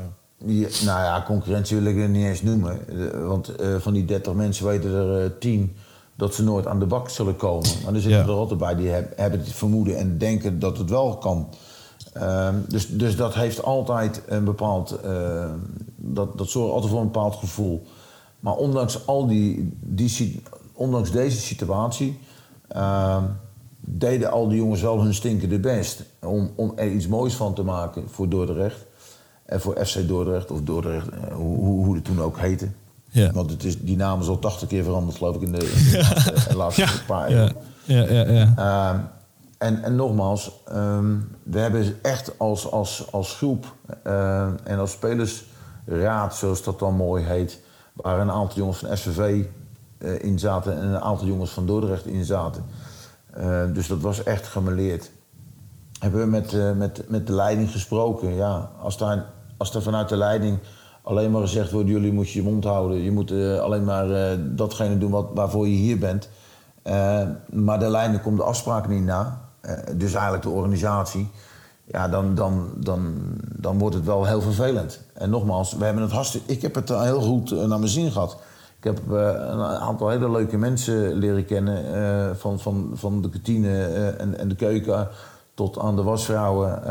nou 0.86 1.04
ja, 1.04 1.24
concurrentie 1.28 1.78
wil 1.78 1.86
ik 1.94 1.98
er 2.02 2.10
niet 2.10 2.26
eens 2.26 2.42
noemen. 2.42 2.88
Eh, 3.14 3.28
want 3.28 3.56
eh, 3.56 3.76
van 3.80 3.94
die 3.94 4.06
30 4.06 4.34
mensen 4.34 4.66
weten 4.66 4.92
er 4.94 5.24
eh 5.26 5.32
10 5.40 5.76
dat 6.20 6.34
ze 6.36 6.44
nooit 6.44 6.68
aan 6.68 6.80
de 6.80 6.86
bak 6.86 7.10
zullen 7.10 7.36
komen. 7.36 7.70
Maar 7.84 7.94
er 7.94 8.02
zitten 8.02 8.20
Ja. 8.20 8.26
er 8.28 8.32
altijd 8.34 8.60
bij 8.60 8.76
die 8.76 8.88
heb- 8.90 9.18
hebben 9.18 9.40
het 9.40 9.52
vermoeden 9.52 9.98
en 9.98 10.18
denken 10.18 10.60
dat 10.60 10.78
het 10.78 10.90
wel 10.90 11.18
kan. 11.18 11.48
Ehm, 12.14 12.56
dus, 12.68 12.88
dus 12.98 13.16
dat 13.16 13.34
heeft 13.34 13.64
altijd 13.64 14.22
een 14.28 14.44
bepaald. 14.44 14.92
eh, 14.92 15.52
dat, 15.96 16.38
dat 16.38 16.50
zorgt 16.50 16.74
altijd 16.74 16.92
voor 16.92 17.02
een 17.02 17.12
bepaald 17.12 17.36
gevoel. 17.36 17.84
Maar 18.40 18.56
ondanks 18.56 19.06
al 19.08 19.28
die, 19.28 19.78
die 19.80 20.42
ondanks 20.74 21.12
deze 21.12 21.40
situatie. 21.40 22.20
ehm, 22.68 23.24
deden 23.80 24.32
al 24.32 24.48
die 24.48 24.58
jongens 24.58 24.82
wel 24.82 25.02
hun 25.02 25.14
stinkende 25.14 25.60
best. 25.60 26.04
Om, 26.22 26.52
om 26.56 26.72
er 26.76 26.92
iets 26.92 27.08
moois 27.08 27.34
van 27.36 27.54
te 27.54 27.64
maken 27.64 28.04
voor 28.10 28.30
Dordrecht. 28.30 28.86
En 29.46 29.62
voor 29.62 29.86
FC 29.86 30.08
Dordrecht, 30.08 30.52
of 30.52 30.62
Dordrecht, 30.62 31.10
eh, 31.10 31.36
hoe, 31.36 31.58
hoe, 31.58 31.86
hoe 31.86 31.96
het 31.96 32.04
toen 32.04 32.22
ook 32.22 32.38
heette. 32.40 32.68
Ja. 33.10 33.32
Want 33.32 33.52
het 33.52 33.64
is, 33.64 33.80
die 33.80 33.98
naam 33.98 34.20
is 34.20 34.28
al 34.28 34.40
80 34.40 34.68
keer 34.68 34.84
veranderd, 34.84 35.18
geloof 35.18 35.36
ik, 35.36 35.42
in 35.42 35.52
de, 35.52 35.58
in 35.58 35.92
de 35.92 35.98
laatste, 36.56 36.56
laatste 36.56 37.06
paar 37.06 37.32
jaar. 37.32 37.54
ja, 37.84 38.04
ja, 38.04 38.24
ja, 38.24 38.32
ja. 38.32 38.54
Ehm, 38.56 39.00
en, 39.58 39.84
en 39.84 39.96
nogmaals, 39.96 40.52
ehm, 40.68 41.18
we 41.44 41.60
hebben 41.60 41.98
echt 42.02 42.40
als, 42.40 42.72
als, 42.72 43.12
als 43.12 43.36
groep 43.36 43.74
ehm, 44.04 44.54
en 44.64 44.80
als 44.80 44.92
spelersraad, 44.92 46.36
zoals 46.36 46.64
dat 46.64 46.80
dan 46.80 46.96
mooi 46.96 47.24
heet, 47.24 47.60
waar 47.94 48.20
een 48.20 48.32
aantal 48.32 48.58
jongens 48.58 48.78
van 48.78 48.98
SVV 48.98 49.46
eh, 49.98 50.24
in 50.24 50.40
zaten 50.40 50.78
en 50.78 50.88
een 50.88 51.02
aantal 51.02 51.28
jongens 51.28 51.52
van 51.52 51.66
Dordrecht 51.66 52.06
in 52.06 52.26
zaten. 52.26 52.64
Eh, 53.30 53.62
dus 53.74 53.88
dat 53.88 54.00
was 54.00 54.24
echt 54.24 54.48
gemeleerd. 54.48 55.12
Hebben 56.00 56.22
we 56.22 56.28
met, 56.28 56.54
eh, 56.54 56.72
met, 56.72 57.10
met 57.10 57.28
de 57.28 57.34
leiding 57.34 57.72
gesproken. 57.72 58.36
Ja, 58.36 58.72
als, 58.82 58.98
daar, 58.98 59.26
als 59.58 59.76
er 59.76 59.82
vanuit 59.82 60.10
de 60.10 60.18
leiding 60.18 60.60
alleen 61.10 61.32
maar 61.32 61.42
gezegd 61.42 61.72
wordt: 61.72 61.90
jullie 61.90 62.14
moeten 62.14 62.34
je 62.34 62.44
mond 62.44 62.64
houden, 62.64 62.98
je 62.98 63.12
moet 63.12 63.32
eh, 63.32 63.60
alleen 63.60 63.84
maar 63.84 64.12
eh, 64.12 64.38
datgene 64.42 64.98
doen 64.98 65.12
wat, 65.12 65.28
waarvoor 65.34 65.68
je 65.68 65.76
hier 65.76 65.98
bent. 65.98 66.30
Eh, 66.82 67.22
maar 67.50 67.80
de 67.80 67.90
leiding 67.90 68.22
komt 68.22 68.38
de 68.38 68.44
afspraken 68.44 68.90
niet 68.90 69.04
na. 69.04 69.42
Dus 69.96 70.14
eigenlijk 70.14 70.44
de 70.44 70.50
organisatie. 70.50 71.30
Ja, 71.86 72.08
dan, 72.08 72.36
dan, 72.36 72.70
dan, 72.76 73.14
dan 73.56 73.78
wordt 73.78 73.96
het 73.96 74.06
wel 74.06 74.26
heel 74.26 74.42
vervelend. 74.42 75.02
En 75.14 75.30
nogmaals, 75.30 75.74
we 75.74 75.86
hebben 75.86 76.04
het 76.04 76.12
hartstikke, 76.12 76.52
ik 76.52 76.62
heb 76.62 76.76
het 76.76 76.90
heel 76.90 77.22
goed 77.22 77.52
naar 77.52 77.80
mijn 77.80 77.88
zin 77.88 78.12
gehad. 78.12 78.38
Ik 78.78 78.84
heb 78.84 79.00
een 79.10 79.62
aantal 79.62 80.10
hele 80.10 80.32
leuke 80.32 80.58
mensen 80.58 81.14
leren 81.14 81.46
kennen. 81.46 82.38
van, 82.38 82.60
van, 82.60 82.92
van 82.94 83.22
de 83.22 83.30
kantine 83.30 83.84
en, 84.18 84.38
en 84.38 84.48
de 84.48 84.56
keuken 84.56 85.08
tot 85.54 85.80
aan 85.80 85.96
de 85.96 86.04
wasvrouwen, 86.04 86.82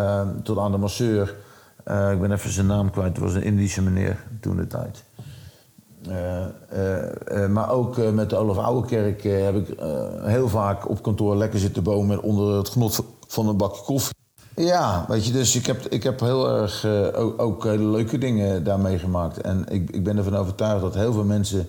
tot 0.43 0.59
aan 0.59 0.73
de 0.73 0.79
masseur. 0.79 1.35
Eh, 1.89 2.13
ik 2.13 2.21
ben 2.21 2.33
even 2.33 2.53
zijn 2.53 2.67
naam 2.67 2.91
kwijt, 2.91 3.17
het 3.17 3.25
was 3.25 3.35
een 3.35 3.43
Indische 3.43 3.83
meneer 3.83 4.25
toen 4.41 4.57
de 4.57 4.67
tijd. 4.67 5.05
Eh, 6.09 6.45
eh, 7.45 7.51
maar 7.51 7.71
ook 7.71 7.97
met 7.97 8.31
de 8.31 8.37
Olaf 8.37 8.57
Ouwekerk 8.57 9.23
heb 9.23 9.55
ik 9.55 9.79
heel 10.23 10.49
vaak 10.49 10.89
op 10.89 11.03
kantoor 11.03 11.37
lekker 11.37 11.59
zitten 11.59 11.83
bomen 11.83 12.23
onder 12.23 12.57
het 12.57 12.69
genot 12.69 13.05
van 13.27 13.49
een 13.49 13.57
bakje 13.57 13.83
koffie. 13.83 14.15
Ja, 14.55 15.05
weet 15.09 15.27
je, 15.27 15.33
dus 15.33 15.57
ik 15.57 15.67
heb, 15.67 15.87
ik 15.87 16.03
heb 16.03 16.21
heel 16.21 16.51
erg 16.51 16.87
ook, 17.37 17.65
hele 17.65 17.85
leuke 17.85 18.19
dingen 18.19 18.65
daar 18.65 18.81
meegemaakt. 18.81 19.41
En 19.41 19.65
ik, 19.69 19.91
ik 19.91 20.05
ben 20.05 20.17
ervan 20.17 20.37
overtuigd 20.37 20.81
dat 20.81 20.95
heel 20.95 21.13
veel 21.13 21.25
mensen 21.25 21.69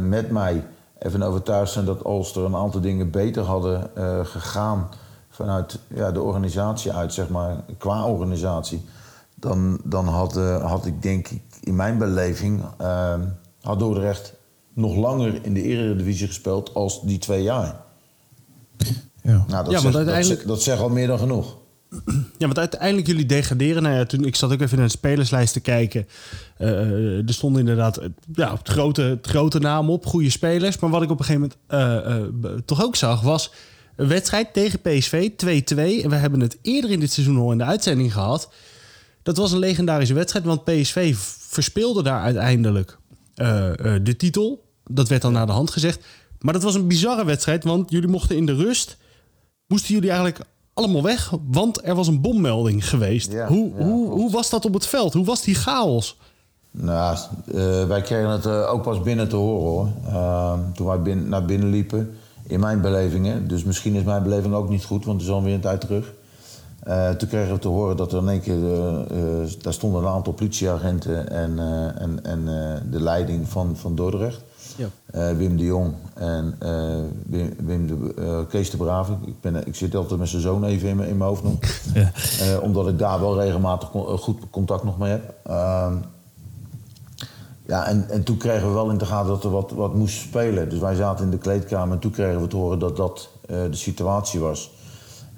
met 0.00 0.30
mij 0.30 0.64
ervan 0.98 1.22
overtuigd 1.22 1.72
zijn 1.72 1.84
dat 1.84 2.04
als 2.04 2.36
er 2.36 2.44
een 2.44 2.56
aantal 2.56 2.80
dingen 2.80 3.10
beter 3.10 3.42
hadden 3.42 3.90
gegaan 4.26 4.88
vanuit 5.30 5.78
ja, 5.88 6.10
de 6.10 6.22
organisatie 6.22 6.92
uit, 6.92 7.12
zeg 7.12 7.28
maar, 7.28 7.56
qua 7.78 8.04
organisatie, 8.04 8.84
dan, 9.40 9.80
dan 9.84 10.06
had, 10.08 10.36
eh, 10.36 10.70
had 10.70 10.86
ik 10.86 11.02
denk 11.02 11.28
ik 11.28 11.42
in 11.62 11.76
mijn 11.76 11.98
beleving, 11.98 12.62
eh, 12.78 13.14
had 13.60 13.78
Dordrecht 13.78 14.34
nog 14.74 14.96
langer 14.96 15.38
in 15.42 15.54
de 15.54 15.62
eredivisie 15.62 16.26
gespeeld 16.26 16.74
als 16.74 17.02
die 17.02 17.18
twee 17.18 17.42
jaar. 17.42 17.76
ja. 19.22 19.44
Nou, 19.48 19.64
dat, 19.64 19.72
Ja, 19.72 19.78
zegt, 19.78 19.82
dat, 19.82 19.94
uiteindelijk- 19.94 20.24
zegt, 20.38 20.46
dat 20.48 20.62
zegt 20.62 20.80
al 20.80 20.88
meer 20.88 21.06
dan 21.06 21.18
genoeg. 21.18 21.58
Ja, 22.38 22.46
want 22.46 22.58
uiteindelijk 22.58 23.06
jullie 23.06 23.26
degraderen. 23.26 23.82
Nou 23.82 23.94
ja, 23.94 24.04
toen, 24.04 24.24
ik 24.24 24.36
zat 24.36 24.52
ook 24.52 24.60
even 24.60 24.76
naar 24.78 24.86
de 24.86 24.92
spelerslijst 24.92 25.52
te 25.52 25.60
kijken. 25.60 26.06
Eh, 26.56 27.26
er 27.26 27.34
stonden 27.34 27.60
inderdaad 27.60 27.96
eh, 27.96 28.08
ja, 28.32 28.52
het 28.56 28.68
grote, 28.68 29.02
het 29.02 29.26
grote 29.26 29.58
naam 29.58 29.90
op, 29.90 30.06
goede 30.06 30.30
spelers. 30.30 30.78
Maar 30.78 30.90
wat 30.90 31.02
ik 31.02 31.10
op 31.10 31.18
een 31.18 31.24
gegeven 31.24 31.52
moment 31.66 32.04
eh, 32.04 32.50
eh, 32.52 32.58
toch 32.64 32.84
ook 32.84 32.96
zag, 32.96 33.20
was 33.20 33.52
een 33.96 34.08
wedstrijd 34.08 34.52
tegen 34.52 34.80
PSV 34.80 35.30
2-2. 35.36 36.02
En 36.02 36.10
we 36.10 36.16
hebben 36.16 36.40
het 36.40 36.58
eerder 36.62 36.90
in 36.90 37.00
dit 37.00 37.12
seizoen 37.12 37.36
al 37.38 37.52
in 37.52 37.58
de 37.58 37.64
uitzending 37.64 38.12
gehad. 38.12 38.48
Dat 39.22 39.36
was 39.36 39.52
een 39.52 39.58
legendarische 39.58 40.14
wedstrijd, 40.14 40.44
want 40.44 40.64
PSV 40.64 41.14
verspeelde 41.38 42.02
daar 42.02 42.22
uiteindelijk 42.22 42.98
eh, 43.34 43.94
eh, 43.94 44.04
de 44.04 44.16
titel. 44.16 44.64
Dat 44.84 45.08
werd 45.08 45.22
dan 45.22 45.32
naar 45.32 45.46
de 45.46 45.52
hand 45.52 45.70
gezegd. 45.70 46.04
Maar 46.38 46.52
dat 46.52 46.62
was 46.62 46.74
een 46.74 46.88
bizarre 46.88 47.24
wedstrijd, 47.24 47.64
want 47.64 47.90
jullie 47.90 48.08
mochten 48.08 48.36
in 48.36 48.46
de 48.46 48.54
rust 48.54 48.96
moesten 49.66 49.94
jullie 49.94 50.10
eigenlijk 50.10 50.40
allemaal 50.74 51.02
weg, 51.02 51.32
want 51.50 51.86
er 51.86 51.94
was 51.94 52.08
een 52.08 52.20
bommelding 52.20 52.88
geweest. 52.88 53.32
Ja, 53.32 53.46
hoe, 53.46 53.72
ja, 53.78 53.84
hoe, 53.84 54.10
hoe 54.10 54.30
was 54.30 54.50
dat 54.50 54.64
op 54.64 54.74
het 54.74 54.86
veld? 54.86 55.12
Hoe 55.12 55.24
was 55.24 55.42
die 55.42 55.54
chaos? 55.54 56.16
Nou, 56.70 57.18
eh, 57.46 57.86
wij 57.86 58.02
kregen 58.02 58.30
het 58.30 58.46
ook 58.46 58.82
pas 58.82 59.02
binnen 59.02 59.28
te 59.28 59.36
horen 59.36 59.62
hoor. 59.62 59.88
Eh, 60.06 60.58
toen 60.74 60.86
wij 60.86 61.00
binnen, 61.00 61.28
naar 61.28 61.44
binnen 61.44 61.70
liepen, 61.70 62.14
in 62.46 62.60
mijn 62.60 62.80
belevingen. 62.80 63.48
Dus 63.48 63.64
misschien 63.64 63.94
is 63.94 64.02
mijn 64.02 64.22
beleving 64.22 64.54
ook 64.54 64.68
niet 64.68 64.84
goed, 64.84 65.04
want 65.04 65.20
het 65.20 65.28
is 65.28 65.34
alweer 65.34 65.54
een 65.54 65.60
tijd 65.60 65.80
terug. 65.80 66.12
Eh, 66.90 67.10
toen 67.10 67.28
kregen 67.28 67.52
we 67.54 67.58
te 67.58 67.68
horen 67.68 67.96
dat 67.96 68.12
er 68.12 68.18
in 68.18 68.28
één 68.28 68.40
keer, 68.40 68.64
eh, 68.64 69.42
eh, 69.42 69.48
daar 69.62 69.72
stonden 69.72 70.02
een 70.02 70.08
aantal 70.08 70.32
politieagenten 70.32 71.30
en, 71.30 71.58
eh, 71.58 72.02
en, 72.02 72.24
en 72.24 72.38
eh, 72.48 72.80
de 72.90 73.00
leiding 73.02 73.48
van, 73.48 73.76
van 73.76 73.94
Dordrecht. 73.94 74.40
Ja. 74.76 74.86
Eh, 75.10 75.36
Wim 75.36 75.56
de 75.56 75.64
Jong 75.64 75.94
en 76.14 76.54
eh, 76.58 76.98
Wim, 77.26 77.54
Wim 77.64 77.86
de, 77.86 78.14
eh, 78.18 78.38
Kees 78.48 78.70
de 78.70 78.76
Brave. 78.76 79.12
Ik, 79.24 79.40
ben, 79.40 79.66
ik 79.66 79.74
zit 79.74 79.94
altijd 79.94 80.18
met 80.20 80.28
zijn 80.28 80.42
zoon 80.42 80.64
even 80.64 80.88
in, 80.88 80.96
mijn- 80.96 81.08
in 81.08 81.16
mijn 81.16 81.28
hoofd 81.30 81.42
nog. 81.42 81.54
Ja. 81.94 82.10
Eh, 82.40 82.62
omdat 82.62 82.88
ik 82.88 82.98
daar 82.98 83.20
wel 83.20 83.40
regelmatig 83.40 83.90
con- 83.90 84.18
goed 84.18 84.40
contact 84.50 84.84
nog 84.84 84.98
mee 84.98 85.10
heb. 85.10 85.34
Ehm, 85.44 85.94
ja, 87.66 87.86
en, 87.86 88.06
en 88.08 88.22
toen 88.22 88.36
kregen 88.36 88.66
we 88.68 88.74
wel 88.74 88.90
in 88.90 88.98
de 88.98 89.06
gaten 89.06 89.28
dat 89.28 89.44
er 89.44 89.50
wat, 89.50 89.70
wat 89.70 89.94
moest 89.94 90.20
spelen. 90.20 90.68
Dus 90.68 90.78
wij 90.78 90.94
zaten 90.94 91.24
in 91.24 91.30
de 91.30 91.38
kleedkamer 91.38 91.94
en 91.94 92.00
toen 92.00 92.10
kregen 92.10 92.40
we 92.40 92.46
te 92.46 92.56
horen 92.56 92.78
dat 92.78 92.96
dat 92.96 93.28
eh, 93.48 93.56
de 93.70 93.76
situatie 93.76 94.40
was. 94.40 94.70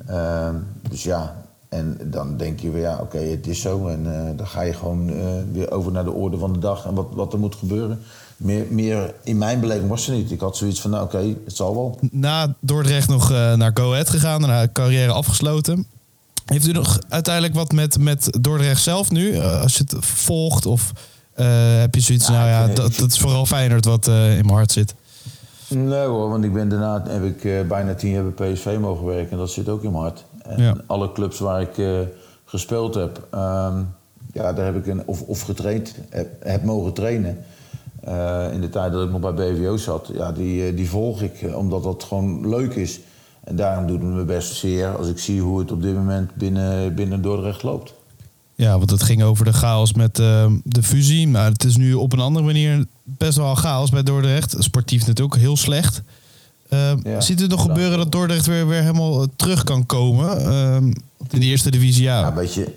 Ehm, 0.06 0.54
dus 0.88 1.02
ja, 1.02 1.41
en 1.72 1.98
dan 2.04 2.36
denk 2.36 2.60
je 2.60 2.70
weer, 2.70 2.82
ja, 2.82 2.98
oké, 3.00 3.18
het 3.18 3.46
is 3.46 3.60
zo. 3.60 3.86
En 3.86 4.14
eh, 4.14 4.36
dan 4.36 4.46
ga 4.46 4.60
je 4.62 4.72
gewoon 4.72 5.08
eh, 5.10 5.16
weer 5.52 5.70
over 5.70 5.92
naar 5.92 6.04
de 6.04 6.12
orde 6.12 6.38
van 6.38 6.52
de 6.52 6.58
dag 6.58 6.84
en 6.86 6.94
wat, 6.94 7.06
wat 7.14 7.32
er 7.32 7.38
moet 7.38 7.54
gebeuren. 7.54 7.98
Meer, 8.36 8.64
meer 8.70 9.14
in 9.22 9.38
mijn 9.38 9.60
beleving 9.60 9.88
was 9.88 10.08
er 10.08 10.14
niet. 10.14 10.30
Ik 10.30 10.40
had 10.40 10.56
zoiets 10.56 10.80
van, 10.80 10.90
nou 10.90 11.04
oké, 11.04 11.18
het 11.44 11.56
zal 11.56 11.74
wel. 11.74 11.98
Na 12.10 12.54
Dordrecht 12.60 13.08
nog 13.08 13.30
eh, 13.32 13.54
naar 13.54 13.70
Go 13.74 13.90
Ahead 13.92 14.10
gegaan, 14.10 14.40
daarna 14.40 14.68
carrière 14.72 15.12
afgesloten. 15.12 15.86
Heeft 16.44 16.66
u 16.66 16.72
nog 16.72 16.98
uiteindelijk 17.08 17.54
wat 17.54 17.72
met, 17.72 17.98
met 17.98 18.28
Dordrecht 18.40 18.82
zelf 18.82 19.10
nu? 19.10 19.38
Als 19.40 19.76
je 19.76 19.84
het 19.88 20.04
volgt 20.04 20.66
of 20.66 20.92
heb 21.80 21.94
je 21.94 22.00
zoiets, 22.00 22.26
Ja, 22.26 22.32
nou 22.32 22.48
ja, 22.48 22.64
vind- 22.64 22.76
dat, 22.76 22.94
dat 22.96 23.10
is 23.10 23.18
vooral 23.18 23.46
Feyenoord 23.46 23.84
wat 23.84 24.06
in 24.06 24.12
mijn 24.14 24.48
hart 24.48 24.72
zit. 24.72 24.94
Nee 25.68 26.04
hoor, 26.04 26.28
want 26.28 26.44
ik 26.44 26.52
ben 26.52 26.68
daarna 26.68 27.02
heb 27.08 27.24
ik 27.24 27.68
bijna 27.68 27.94
tien 27.94 28.10
jaar 28.10 28.24
bij 28.24 28.52
PSV 28.52 28.76
mogen 28.80 29.04
werken. 29.06 29.30
En 29.30 29.38
dat 29.38 29.50
zit 29.50 29.68
ook 29.68 29.82
in 29.82 29.90
mijn 29.90 30.02
hart. 30.02 30.24
En 30.56 30.62
Ja. 30.62 30.76
alle 30.86 31.12
clubs 31.12 31.38
waar 31.38 31.60
ik 31.60 31.78
eh, 31.78 31.98
gespeeld 32.44 32.94
heb, 32.94 33.26
ehm, 33.30 33.82
ja, 34.32 34.52
daar 34.52 34.64
heb 34.64 34.76
ik 34.76 34.86
een, 34.86 35.02
of, 35.06 35.22
of 35.22 35.40
getraind, 35.40 35.94
heb, 36.08 36.28
heb 36.44 36.62
mogen 36.64 36.92
trainen. 36.92 37.38
Eh, 38.00 38.46
in 38.52 38.60
de 38.60 38.68
tijd 38.68 38.92
dat 38.92 39.04
ik 39.04 39.10
nog 39.10 39.34
bij 39.34 39.54
BVO 39.54 39.76
zat, 39.76 40.10
ja, 40.14 40.32
die, 40.32 40.66
eh, 40.66 40.76
die 40.76 40.88
volg 40.88 41.22
ik 41.22 41.46
omdat 41.54 41.82
dat 41.82 42.04
gewoon 42.04 42.48
leuk 42.48 42.74
is. 42.74 43.00
En 43.44 43.56
daarom 43.56 43.86
doet 43.86 44.00
het 44.00 44.10
me 44.10 44.24
best 44.24 44.54
zeer 44.54 44.96
als 44.96 45.08
ik 45.08 45.18
zie 45.18 45.40
hoe 45.40 45.58
het 45.58 45.72
op 45.72 45.82
dit 45.82 45.94
moment 45.94 46.34
binnen, 46.34 46.94
binnen 46.94 47.22
Dordrecht 47.22 47.62
loopt. 47.62 47.94
Ja, 48.54 48.78
want 48.78 48.90
het 48.90 49.02
ging 49.02 49.22
over 49.22 49.44
de 49.44 49.52
chaos 49.52 49.92
met 49.92 50.18
eh, 50.18 50.46
de 50.64 50.82
fusie. 50.82 51.28
Maar 51.28 51.50
het 51.50 51.64
is 51.64 51.76
nu 51.76 51.94
op 51.94 52.12
een 52.12 52.20
andere 52.20 52.44
manier 52.44 52.84
best 53.02 53.36
wel 53.36 53.54
chaos 53.54 53.90
bij 53.90 54.02
Dordrecht. 54.02 54.54
Sportief 54.58 55.06
natuurlijk 55.06 55.34
ook 55.34 55.40
heel 55.40 55.56
slecht. 55.56 56.02
Eh, 56.72 56.92
Ja, 57.02 57.20
ziet 57.20 57.40
het 57.40 57.50
nog 57.50 57.62
gebeuren 57.62 57.98
dat 57.98 58.12
Dordrecht 58.12 58.46
weer, 58.46 58.66
weer 58.68 58.80
helemaal 58.80 59.22
eh, 59.22 59.28
terug 59.36 59.64
kan 59.64 59.86
komen? 59.86 60.38
Eh, 60.46 60.76
in 61.30 61.40
de 61.40 61.46
eerste 61.46 61.70
divisie, 61.70 62.02
ja, 62.02 62.20
Ja, 62.20 62.34
weet 62.34 62.54
je, 62.54 62.74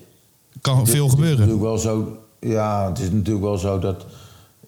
kan 0.61 0.87
veel 0.87 1.03
het 1.03 1.05
is 1.05 1.11
gebeuren. 1.19 1.39
natuurlijk 1.39 1.63
wel 1.65 1.77
zo, 1.77 2.17
ja, 2.39 2.87
het 2.89 2.99
is 2.99 3.11
natuurlijk 3.11 3.45
wel 3.45 3.57
zo 3.57 3.79
dat. 3.79 4.05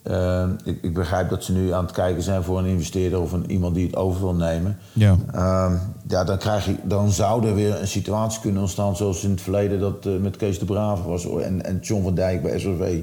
eh, 0.04 0.46
ik, 0.64 0.80
ik 0.82 0.94
begrijp 0.94 1.30
dat 1.30 1.44
ze 1.44 1.52
nu 1.54 1.74
aan 1.74 1.84
het 1.84 1.92
kijken 1.94 2.24
zijn 2.24 2.44
voor 2.44 2.60
een 2.60 2.66
investeerder 2.66 3.20
of 3.22 3.32
een, 3.32 3.52
iemand 3.52 3.76
die 3.76 3.86
het 3.86 3.96
over 3.96 4.22
wil 4.22 4.34
nemen. 4.34 4.78
Ja, 4.94 5.18
Ehm, 5.34 5.74
ja, 6.08 6.24
dan, 6.24 6.38
krijg 6.38 6.66
je, 6.66 6.76
dan 6.84 7.12
zou 7.12 7.48
er 7.48 7.56
weer 7.56 7.82
een 7.82 7.88
situatie 7.88 8.40
kunnen 8.42 8.62
ontstaan 8.62 8.96
zoals 8.96 9.24
in 9.24 9.30
het 9.32 9.42
verleden 9.42 9.80
dat 9.80 10.06
eh, 10.06 10.12
met 10.22 10.38
Kees 10.38 10.60
de 10.60 10.66
Brave 10.66 11.04
was 11.10 11.26
en, 11.30 11.66
en 11.66 11.80
John 11.82 12.04
van 12.04 12.16
Dijk 12.16 12.42
bij 12.42 12.60
SOV. 12.60 13.00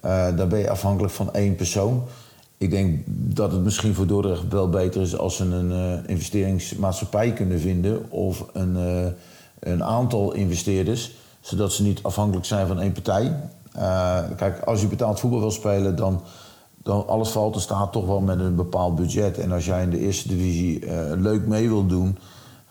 Eh 0.00 0.26
dan 0.36 0.48
ben 0.48 0.58
je 0.58 0.70
afhankelijk 0.70 1.12
van 1.12 1.32
één 1.34 1.54
persoon. 1.56 2.02
Ik 2.58 2.70
denk 2.70 3.02
dat 3.06 3.52
het 3.52 3.64
misschien 3.64 3.94
voor 3.94 4.06
Dordrecht 4.06 4.48
wel 4.48 4.68
beter 4.68 5.00
is 5.00 5.18
als 5.18 5.36
ze 5.36 5.44
een 5.44 5.72
eh, 5.72 6.10
investeringsmaatschappij 6.10 7.32
kunnen 7.32 7.60
vinden 7.60 8.10
of 8.10 8.46
een, 8.52 8.76
eh, 8.76 9.06
een 9.58 9.84
aantal 9.84 10.32
investeerders, 10.32 11.12
zodat 11.40 11.72
ze 11.72 11.82
niet 11.82 12.02
afhankelijk 12.02 12.46
zijn 12.46 12.66
van 12.66 12.80
één 12.80 12.92
partij. 12.92 13.40
Eh, 13.72 14.18
kijk, 14.36 14.60
als 14.60 14.80
je 14.80 14.86
betaald 14.86 15.20
voetbal 15.20 15.40
wil 15.40 15.50
spelen, 15.50 15.96
dan, 15.96 16.22
dan 16.82 17.06
alles 17.06 17.28
valt 17.28 17.54
en 17.54 17.60
staat 17.60 17.92
toch 17.92 18.06
wel 18.06 18.20
met 18.20 18.40
een 18.40 18.54
bepaald 18.54 18.94
budget. 18.94 19.38
En 19.38 19.52
als 19.52 19.64
jij 19.64 19.82
in 19.82 19.90
de 19.90 19.98
eerste 19.98 20.28
divisie 20.28 20.84
leuk 21.16 21.46
mee 21.46 21.68
wil 21.68 21.86
doen, 21.86 22.18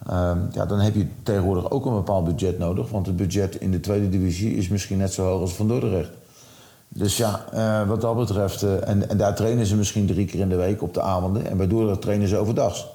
Ehm, 0.06 0.40
ja, 0.52 0.66
dan 0.66 0.80
heb 0.80 0.96
je 0.96 1.08
tegenwoordig 1.24 1.72
ook 1.72 1.86
een 1.86 1.94
bepaald 1.94 2.26
budget 2.26 2.58
nodig. 2.58 2.90
Want 2.90 3.06
het 3.06 3.16
budget 3.16 3.56
in 3.56 3.72
de 3.72 3.80
tweede 3.80 4.10
divisie 4.10 4.56
is 4.56 4.68
misschien 4.68 4.98
net 4.98 5.14
zo 5.14 5.26
hoog 5.26 5.42
als 5.42 5.54
van 5.54 5.68
Dordrecht. 5.68 6.12
Dus 6.90 7.18
ja, 7.18 7.46
eh, 7.52 7.88
wat 7.88 8.02
dat 8.02 8.16
betreft... 8.16 8.64
eh, 8.64 8.88
en, 8.88 9.10
en 9.10 9.18
daar 9.18 9.36
trainen 9.36 9.66
ze 9.66 9.76
misschien 9.76 10.06
drie 10.06 10.26
keer 10.26 10.40
in 10.40 10.50
de 10.50 10.56
week 10.56 10.82
op 10.82 10.94
de 10.94 11.02
avonden. 11.02 11.48
En 11.48 11.58
bij 11.58 11.68
Dordrecht 11.68 12.02
trainen 12.02 12.28
ze 12.28 12.38
overdags. 12.38 12.88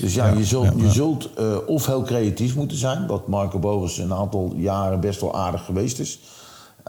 Dus 0.00 0.14
ja, 0.14 0.26
Ja, 0.26 0.36
je 0.38 0.44
zult, 0.44 0.64
ja, 0.64 0.72
ja. 0.76 0.82
Je 0.82 0.90
zult 0.90 1.34
eh, 1.34 1.56
of 1.66 1.86
heel 1.86 2.02
creatief 2.02 2.56
moeten 2.56 2.76
zijn... 2.76 3.06
wat 3.06 3.28
Marco 3.28 3.58
Bogus 3.58 3.98
een 3.98 4.14
aantal 4.14 4.52
jaren 4.56 5.00
best 5.00 5.20
wel 5.20 5.36
aardig 5.36 5.64
geweest 5.64 5.98
is. 5.98 6.20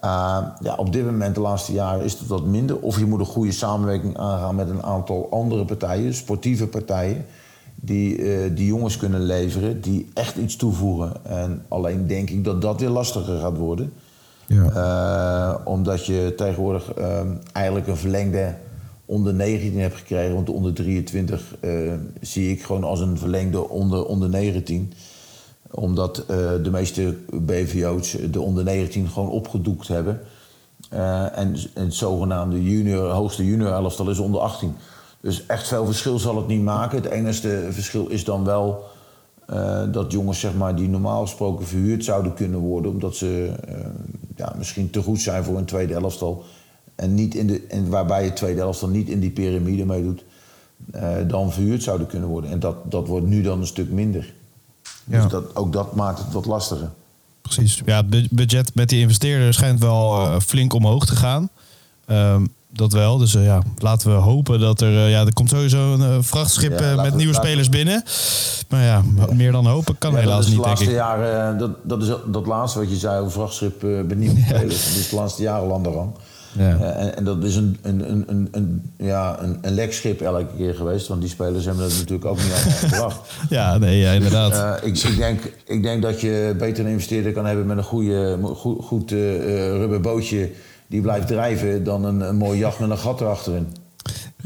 Ja, 0.01 0.75
op 0.77 0.93
dit 0.93 1.05
moment, 1.05 1.35
de 1.35 1.41
laatste 1.41 1.73
jaren, 1.73 2.03
is 2.03 2.13
het 2.13 2.27
wat 2.27 2.45
minder. 2.45 2.79
Of 2.79 2.99
je 2.99 3.05
moet 3.05 3.19
een 3.19 3.25
goede 3.25 3.51
samenwerking 3.51 4.17
aangaan 4.17 4.55
met 4.55 4.69
een 4.69 4.83
aantal 4.83 5.27
andere 5.31 5.65
partijen, 5.65 6.13
sportieve 6.13 6.67
partijen, 6.67 7.25
die 7.75 8.23
die 8.53 8.65
jongens 8.65 8.97
kunnen 8.97 9.21
leveren, 9.21 9.81
die 9.81 10.09
echt 10.13 10.35
iets 10.35 10.55
toevoegen. 10.55 11.25
En 11.25 11.65
alleen 11.67 12.07
denk 12.07 12.29
ik 12.29 12.43
dat 12.43 12.61
dat 12.61 12.79
weer 12.79 12.89
lastiger 12.89 13.39
gaat 13.39 13.57
worden. 13.57 13.93
Eh, 14.51 15.55
omdat 15.63 16.05
je 16.05 16.33
tegenwoordig 16.37 16.93
eh, 16.93 17.21
eigenlijk 17.51 17.87
een 17.87 17.97
verlengde 17.97 18.55
onder 19.05 19.33
19 19.33 19.79
hebt 19.79 19.95
gekregen. 19.95 20.33
Want 20.33 20.45
de 20.45 20.51
onder 20.51 20.73
23 20.73 21.55
eh, 21.59 21.71
zie 22.21 22.51
ik 22.51 22.63
gewoon 22.63 22.83
als 22.83 22.99
een 22.99 23.17
verlengde 23.17 23.69
onder, 23.69 24.05
onder 24.05 24.29
19 24.29 24.93
omdat 25.71 26.17
eh, 26.17 26.37
de 26.63 26.69
meeste 26.71 27.15
BVO's 27.31 28.17
de 28.31 28.41
onder 28.41 28.63
19 28.63 29.07
gewoon 29.07 29.29
opgedoekt 29.29 29.87
hebben. 29.87 30.19
En, 31.33 31.55
het 31.73 31.93
zogenaamde 31.93 32.63
junior, 32.63 33.09
hoogste 33.09 33.45
junior 33.45 33.71
elftal 33.71 34.09
is 34.09 34.19
onder 34.19 34.41
18. 34.41 34.75
Dus 35.21 35.45
echt 35.45 35.67
veel 35.67 35.85
verschil 35.85 36.19
zal 36.19 36.35
het 36.35 36.47
niet 36.47 36.61
maken. 36.61 37.01
Het 37.01 37.11
enige 37.11 37.67
verschil 37.71 38.07
is 38.07 38.23
dan 38.23 38.43
wel 38.45 38.83
dat 39.91 40.11
jongens 40.11 40.39
zeg 40.39 40.55
maar, 40.55 40.75
die 40.75 40.89
normaal 40.89 41.21
gesproken 41.21 41.67
verhuurd 41.67 42.03
zouden 42.03 42.33
kunnen 42.33 42.59
worden... 42.59 42.91
omdat 42.91 43.15
ze 43.15 43.53
eh, 43.67 43.75
ja, 44.41 44.53
misschien 44.57 44.89
te 44.89 45.01
goed 45.01 45.21
zijn 45.21 45.43
voor 45.43 45.57
een 45.57 45.65
tweede 45.65 45.93
elftal... 45.93 46.43
en, 46.95 47.13
niet 47.15 47.35
in 47.35 47.47
de, 47.47 47.61
en 47.69 47.89
waarbij 47.89 48.23
het 48.25 48.35
tweede 48.35 48.61
elftal 48.61 48.89
niet 48.89 49.09
in 49.09 49.19
die 49.19 49.29
piramide 49.29 49.85
meedoet... 49.85 50.23
eh, 50.91 51.15
dan 51.27 51.51
verhuurd 51.51 51.83
zouden 51.83 52.07
kunnen 52.07 52.29
worden. 52.29 52.51
En 52.51 52.59
dat, 52.59 52.91
dat 52.91 53.07
wordt 53.07 53.27
nu 53.27 53.41
dan 53.41 53.59
een 53.59 53.67
stuk 53.67 53.91
minder. 53.91 54.33
Ja. 55.03 55.21
Dus 55.21 55.31
dat, 55.31 55.55
ook 55.55 55.73
dat 55.73 55.95
maakt 55.95 56.19
het 56.19 56.31
wat 56.31 56.45
lastiger. 56.45 56.89
Precies. 57.41 57.81
Ja, 57.85 57.97
het 57.97 58.09
bu- 58.09 58.27
budget 58.31 58.75
met 58.75 58.89
die 58.89 58.99
investeerder 58.99 59.53
schijnt 59.53 59.79
wel 59.79 60.21
eh, 60.21 60.39
flink 60.39 60.73
omhoog 60.73 61.05
te 61.05 61.15
gaan. 61.15 61.49
Ehm, 62.05 62.45
dat 62.73 62.93
wel. 62.93 63.17
Dus 63.17 63.35
eh, 63.35 63.45
ja, 63.45 63.61
laten 63.77 64.09
we 64.11 64.15
hopen 64.17 64.59
dat 64.59 64.81
er... 64.81 64.95
eh, 65.05 65.09
ja, 65.11 65.25
er 65.25 65.33
komt 65.33 65.49
sowieso 65.49 65.93
een 65.93 66.01
eh, 66.01 66.17
vrachtschip 66.21 66.79
Ja, 66.79 66.95
met 66.95 67.11
we- 67.11 67.17
nieuwe 67.17 67.33
laten 67.33 67.47
spelers 67.47 67.69
binnen. 67.69 68.03
Maar 68.69 68.83
ja, 68.83 69.01
meer 69.33 69.51
dan 69.51 69.65
hopen 69.67 69.97
kan 69.97 70.11
Ja, 70.11 70.17
helaas 70.17 70.37
niet, 70.47 70.55
de 70.55 70.55
denk 70.55 70.65
laatste 70.67 70.89
ik. 70.89 70.95
jaren, 70.95 71.53
eh, 71.53 71.59
dat, 71.59 71.71
dat 71.83 72.01
is 72.01 72.07
dat 72.31 72.45
laatste 72.45 72.79
wat 72.79 72.89
je 72.89 72.95
zei 72.95 73.19
over 73.19 73.31
vrachtschip 73.31 73.83
uh, 73.83 74.01
benieuwd 74.03 74.37
spelers. 74.45 74.85
Dat 74.87 74.95
is 74.99 75.09
de 75.09 75.15
laatste 75.15 75.41
jaren 75.41 75.63
al 75.69 75.73
aan 75.75 75.83
de 75.83 75.89
rang. 75.89 76.11
Ja. 76.57 76.77
En, 76.77 77.17
en 77.17 77.23
dat 77.23 77.43
is 77.43 77.55
een, 77.55 77.77
een, 77.81 78.11
een, 78.11 78.23
een, 78.27 78.47
een, 78.51 78.91
ja, 78.97 79.37
een, 79.41 79.57
een 79.61 79.73
lekschip 79.73 80.21
elke 80.21 80.45
keer 80.57 80.75
geweest. 80.75 81.07
Want 81.07 81.21
die 81.21 81.29
spelers 81.29 81.65
hebben 81.65 81.83
dat 81.83 81.93
natuurlijk 81.97 82.25
ook 82.25 82.37
niet 82.37 82.51
allemaal 82.53 82.71
gebracht. 82.77 83.19
Ja, 83.49 83.77
nee, 83.77 83.99
ja, 83.99 84.11
inderdaad. 84.11 84.79
Ik, 84.85 84.97
ik, 84.97 85.17
denk, 85.17 85.53
ik 85.65 85.83
denk 85.83 86.01
dat 86.01 86.21
je 86.21 86.55
beter 86.59 86.85
een 86.85 86.91
investeerder 86.91 87.31
kan 87.31 87.45
hebben 87.45 87.65
met 87.65 87.77
een 87.77 87.83
goede, 87.83 88.39
goed, 88.43 88.83
goed 88.85 89.11
eh, 89.11 89.17
rubberbootje 89.77 90.49
die 90.91 91.01
blijft 91.01 91.27
drijven 91.27 91.83
dan 91.83 92.05
een, 92.05 92.19
een 92.19 92.35
mooie 92.35 92.57
jacht 92.57 92.79
met 92.79 92.89
een 92.89 92.97
gat 92.97 93.21
erachterin. 93.21 93.67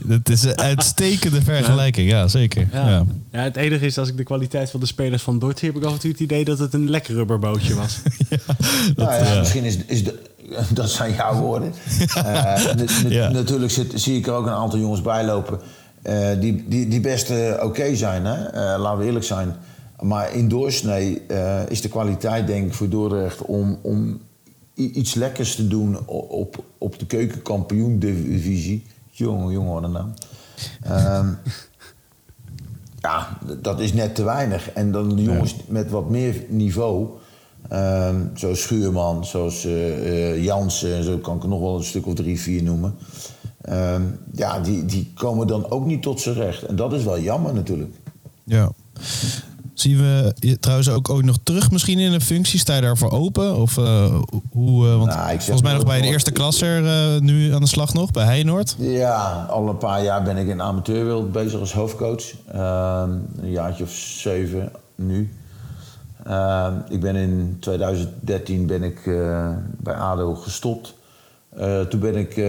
Het 0.08 0.30
is 0.30 0.44
een 0.44 0.58
uitstekende 0.58 1.42
vergelijking, 1.42 2.10
ja, 2.10 2.28
zeker. 2.28 2.68
Ja. 2.72 2.90
Ja. 2.90 3.06
Ja. 3.32 3.40
het 3.40 3.56
enige 3.56 3.86
is, 3.86 3.98
als 3.98 4.10
ik 4.10 4.18
de 4.18 4.24
kwaliteit 4.24 4.70
van 4.70 4.80
de 4.80 4.86
spelers 4.86 5.24
van 5.24 5.40
Dort 5.40 5.60
zie... 5.60 5.68
heb 5.68 5.78
ik 5.78 5.84
af 5.84 5.94
en 5.94 6.00
toe 6.00 6.12
het 6.12 6.20
idee 6.20 6.46
dat 6.46 6.60
het 6.60 6.74
een 6.74 6.90
lekker 6.90 7.14
rubberbootje 7.14 7.76
was. 7.76 8.00
nou 8.96 9.12
ja, 9.12 9.34
ja. 9.34 9.40
misschien 9.40 9.64
is, 9.64 9.78
is 9.86 10.04
de, 10.04 10.20
dat 10.74 10.90
zijn 10.90 11.14
jouw 11.14 11.40
woorden. 11.40 11.74
Eh, 12.16 12.62
Ja. 13.08 13.30
Natuurlijk 13.30 13.72
zit, 13.72 13.92
zie 13.96 14.18
ik 14.18 14.28
er 14.28 14.34
ook 14.34 14.46
een 14.46 14.52
aantal 14.54 14.80
jongens 14.80 15.02
bij 15.02 15.26
lopen 15.26 15.60
eh, 16.02 16.28
die, 16.40 16.66
die, 16.68 16.88
die 16.88 17.00
best 17.00 17.30
eh, 17.30 17.64
oké 17.64 17.96
zijn. 17.96 18.26
Hè? 18.26 18.46
Eh, 18.46 18.80
laten 18.82 19.00
we 19.00 19.06
eerlijk 19.06 19.26
zijn. 19.26 19.56
Maar 20.00 20.34
in 20.34 20.48
doorsnee 20.48 21.22
eh, 21.28 21.62
is 21.70 21.82
de 21.82 21.90
kwaliteit 21.90 22.48
denk 22.48 22.68
ik 22.68 22.74
voor 22.74 22.90
Dordrecht 22.90 23.42
om, 23.42 23.80
om 23.82 24.20
iets 24.76 25.14
lekkers 25.14 25.56
te 25.56 25.68
doen 25.68 26.08
op, 26.08 26.64
op 26.78 27.00
de 27.00 27.06
keukenkampioen-divisie. 27.06 28.86
Jongen, 29.10 29.52
jongen, 29.52 29.74
wat 29.74 29.84
een 29.84 29.92
naam. 29.92 30.14
Ehm, 30.82 31.28
ja, 33.08 33.38
dat 33.62 33.80
is 33.80 33.94
net 33.94 34.16
te 34.16 34.24
weinig. 34.24 34.72
En 34.72 34.92
dan 34.92 35.16
de 35.16 35.24
jongens 35.24 35.56
met 35.68 35.90
wat 35.90 36.10
meer 36.10 36.44
niveau, 36.50 37.08
ehm, 37.70 38.22
zoals 38.34 38.62
Schuurman, 38.62 39.26
zoals 39.26 39.66
eh, 39.66 40.32
eh, 40.32 40.44
Jansen, 40.44 41.04
zo 41.04 41.18
kan 41.18 41.36
ik 41.36 41.44
er 41.44 41.50
nog 41.50 41.60
wel 41.60 41.78
een 41.78 41.84
stuk 41.84 42.06
of 42.06 42.14
drie, 42.14 42.40
vier 42.40 42.64
noemen. 42.64 42.96
Ehm, 43.62 44.02
ja, 44.32 44.60
die, 44.60 44.86
die 44.86 45.12
komen 45.14 45.48
dan 45.48 45.70
ook 45.70 45.86
niet 45.86 46.02
tot 46.02 46.22
zijn 46.22 46.36
recht. 46.36 46.64
En 46.64 46.76
dat 46.76 46.94
is 46.94 47.04
wel 47.04 47.20
jammer 47.20 47.54
natuurlijk. 47.54 47.96
Ja. 48.44 48.72
Zien 49.86 49.98
we 49.98 50.34
je 50.40 50.60
trouwens 50.60 50.90
ook 50.90 51.10
ooit 51.10 51.26
nog 51.26 51.38
terug 51.44 51.72
misschien 51.72 52.00
in 52.00 52.14
een 52.14 52.22
functie? 52.22 52.60
Sta 52.60 52.76
je 52.76 52.82
daarvoor 52.82 53.12
open? 53.12 53.56
Of 53.56 53.78
eh, 53.78 54.16
hoe, 54.52 54.88
eh, 54.88 54.98
want 54.98 55.06
Nou, 55.06 55.30
volgens 55.30 55.62
mij 55.62 55.74
nog 55.74 55.86
bij 55.86 56.02
de 56.02 56.08
eerste 56.08 56.32
klasser 56.32 56.86
eh, 56.86 57.20
nu 57.22 57.54
aan 57.54 57.62
de 57.62 57.68
slag 57.68 57.94
nog, 57.94 58.12
bij 58.12 58.26
Heinoord. 58.26 58.76
Ja, 58.80 59.46
al 59.50 59.70
een 59.70 59.78
paar 59.78 60.04
jaar 60.04 60.24
ben 60.24 60.38
ik 60.38 60.48
in 60.48 60.58
de 60.58 60.64
amateurwereld 60.64 61.32
bezig 61.32 61.60
als 61.60 61.74
hoofdcoach. 61.74 62.24
Ehm, 62.52 63.10
een 63.42 63.52
jaartje 63.52 63.84
of 63.84 63.92
zeven 63.92 64.72
nu. 64.96 65.34
Ehm, 66.24 66.74
ik 66.90 67.02
ben 67.02 67.16
in 67.16 67.58
2013 67.60 68.66
ben 68.66 68.84
ik, 68.84 69.02
bij 69.78 69.94
ADO 69.94 70.36
gestopt. 70.36 70.94
Toen 71.90 72.00
ben 72.00 72.16
ik 72.16 72.44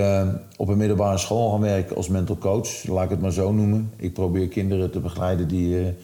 op 0.56 0.68
een 0.68 0.76
middelbare 0.76 1.18
school 1.18 1.50
gaan 1.50 1.60
werken 1.60 1.96
als 1.96 2.08
mental 2.08 2.38
coach. 2.38 2.86
Laat 2.86 3.04
ik 3.04 3.10
het 3.10 3.20
maar 3.20 3.32
zo 3.32 3.52
noemen. 3.52 3.90
Ik 3.96 4.12
probeer 4.12 4.48
kinderen 4.48 4.90
te 4.90 5.00
begeleiden 5.00 5.48
die, 5.48 5.94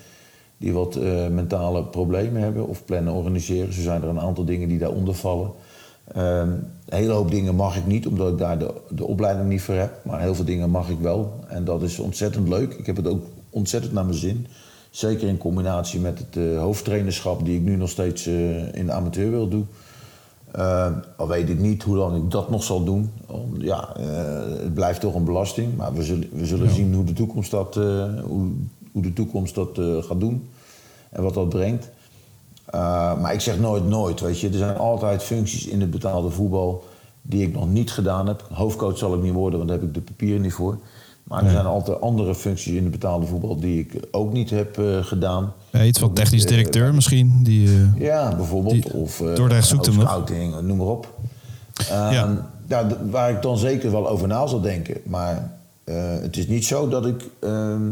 die 0.62 0.72
wat 0.72 0.96
eh, 0.96 1.29
mentale 1.29 1.85
problemen 1.85 2.42
hebben 2.42 2.68
of 2.68 2.85
plannen 2.85 3.12
organiseren. 3.12 3.72
Zo 3.72 3.81
zijn 3.81 4.03
er 4.03 4.09
een 4.09 4.20
aantal 4.20 4.44
dingen 4.44 4.68
die 4.68 4.79
daaronder 4.79 5.14
vallen. 5.14 5.51
Ehm, 6.12 6.48
een 6.48 6.98
hele 6.98 7.12
hoop 7.12 7.31
dingen 7.31 7.55
mag 7.55 7.77
ik 7.77 7.87
niet, 7.87 8.07
omdat 8.07 8.33
ik 8.33 8.38
daar 8.38 8.59
de, 8.59 8.75
de 8.88 9.07
opleiding 9.07 9.48
niet 9.48 9.62
voor 9.62 9.75
heb. 9.75 10.01
Maar 10.05 10.20
heel 10.20 10.35
veel 10.35 10.44
dingen 10.44 10.70
mag 10.70 10.88
ik 10.88 10.98
wel. 10.98 11.33
En 11.48 11.64
dat 11.64 11.83
is 11.83 11.98
ontzettend 11.98 12.48
leuk. 12.48 12.75
Ik 12.75 12.87
heb 12.87 12.96
het 12.96 13.07
ook 13.07 13.22
ontzettend 13.51 13.92
naar 13.92 14.05
mijn 14.05 14.18
zin. 14.18 14.46
Zeker 14.90 15.29
in 15.29 15.38
combinatie 15.38 16.01
met 16.01 16.18
het 16.18 16.37
eh, 16.37 16.59
hoofdtrainerschap, 16.59 17.44
die 17.44 17.59
ik 17.59 17.62
nu 17.62 17.77
nog 17.77 17.88
steeds 17.88 18.27
eh, 18.27 18.75
in 18.75 18.87
de 18.87 18.92
amateurwereld 18.92 19.51
doe. 19.51 19.64
Uh, 20.57 20.87
al 21.16 21.29
weet 21.29 21.48
ik 21.48 21.59
niet 21.59 21.83
hoe 21.83 21.96
lang 21.96 22.16
ik 22.16 22.31
dat 22.31 22.51
nog 22.51 22.62
zal 22.62 22.85
doen. 22.85 23.11
Ja, 23.59 23.96
uh, 24.01 24.07
het 24.61 24.75
blijft 24.75 25.01
toch 25.01 25.14
een 25.14 25.25
belasting. 25.25 25.77
Maar 25.77 25.94
we 25.94 26.03
zullen, 26.03 26.29
we 26.33 26.46
zullen 26.46 26.70
zien 26.70 26.94
hoe 26.94 27.05
de 27.05 27.12
toekomst 27.12 27.51
dat, 27.51 27.77
uh, 27.77 28.05
hoe, 28.25 28.51
hoe, 28.92 29.02
de 29.02 29.12
toekomst 29.12 29.55
dat 29.55 29.81
gaat 30.00 30.20
doen. 30.20 30.48
En 31.11 31.22
wat 31.22 31.35
dat 31.35 31.48
brengt. 31.48 31.90
maar 33.20 33.33
ik 33.33 33.40
zeg 33.40 33.59
nooit 33.59 33.88
nooit, 33.88 34.20
weet 34.20 34.40
je. 34.40 34.48
Er 34.48 34.55
zijn 34.55 34.76
altijd 34.76 35.22
functies 35.22 35.66
in 35.66 35.81
het 35.81 35.90
betaalde 35.90 36.31
voetbal 36.31 36.85
die 37.22 37.46
ik 37.46 37.55
nog 37.55 37.68
niet 37.68 37.90
gedaan 37.90 38.26
heb. 38.26 38.46
Hoofdcoach 38.52 38.98
zal 38.98 39.14
ik 39.14 39.22
niet 39.22 39.33
worden, 39.33 39.59
want 39.59 39.70
daar 39.70 39.78
heb 39.78 39.88
ik 39.88 39.94
de 39.94 40.00
papieren 40.00 40.42
niet 40.42 40.52
voor. 40.52 40.78
Maar 41.22 41.44
er 41.44 41.50
zijn 41.50 41.66
altijd 41.66 42.00
andere 42.00 42.35
functies 42.35 42.74
in 42.74 42.83
het 42.83 42.90
betaalde 42.90 43.26
voetbal 43.26 43.61
die 43.61 43.81
ik 43.81 44.07
ook 44.11 44.33
niet 44.33 44.50
heb 44.50 44.78
uh, 44.78 45.05
gedaan. 45.05 45.52
Ja, 45.70 45.85
iets 45.85 45.98
van 45.98 46.12
technisch 46.12 46.46
directeur 46.46 46.87
uh, 46.87 46.94
misschien? 46.94 47.40
Die, 47.42 47.68
uh, 47.68 47.98
ja, 47.98 48.37
bijvoorbeeld. 48.37 48.83
Die, 48.83 48.92
of 48.92 49.16
Dordrecht 49.35 49.66
zoekt 49.66 49.87
hem 49.87 50.00
scouting, 50.00 50.61
noem 50.61 50.76
maar 50.76 50.87
op. 50.87 51.14
ja. 51.88 52.46
ja. 52.68 52.87
waar 53.11 53.31
ik 53.31 53.42
dan 53.42 53.59
zeker 53.59 53.90
wel 53.90 54.09
over 54.09 54.28
na 54.28 54.46
zal 54.46 54.61
denken. 54.61 54.96
Maar 55.05 55.52
het 56.20 56.37
is 56.37 56.46
niet 56.46 56.64
zo 56.64 56.88
dat 56.88 57.07
ik 57.07 57.24
ehm, 57.40 57.90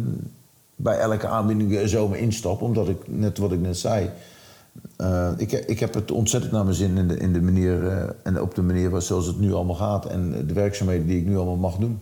bij 0.83 0.99
elke 0.99 1.27
aanbieding 1.27 1.89
zomaar 1.89 2.19
instap. 2.19 2.63
Omdat 2.63 2.89
ik, 2.89 2.99
net 3.07 3.39
wat 3.39 3.53
ik 3.53 3.61
net 3.61 3.79
zei... 3.79 4.11
ik, 5.37 5.53
ik 5.53 5.81
heb 5.81 5.95
het 5.95 6.11
ontzettend 6.11 6.53
naar 6.53 6.65
mijn 6.65 6.77
zin 6.77 6.97
in 6.97 7.09
de, 7.09 7.17
in 7.17 7.33
de 7.33 7.43
manier... 7.43 8.09
en 8.23 8.41
op 8.41 8.55
de 8.55 8.63
manier 8.63 9.01
zoals 9.01 9.27
het 9.27 9.39
nu 9.39 9.53
allemaal 9.53 9.75
gaat. 9.75 10.07
En 10.07 10.47
de 10.47 10.55
werkzaamheden 10.55 11.07
die 11.07 11.21
ik 11.21 11.27
nu 11.27 11.37
allemaal 11.37 11.57
mag 11.57 11.77
doen 11.77 11.99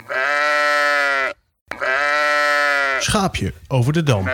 schaapje 3.09 3.53
over 3.69 3.93
de 3.93 4.03
dam. 4.03 4.29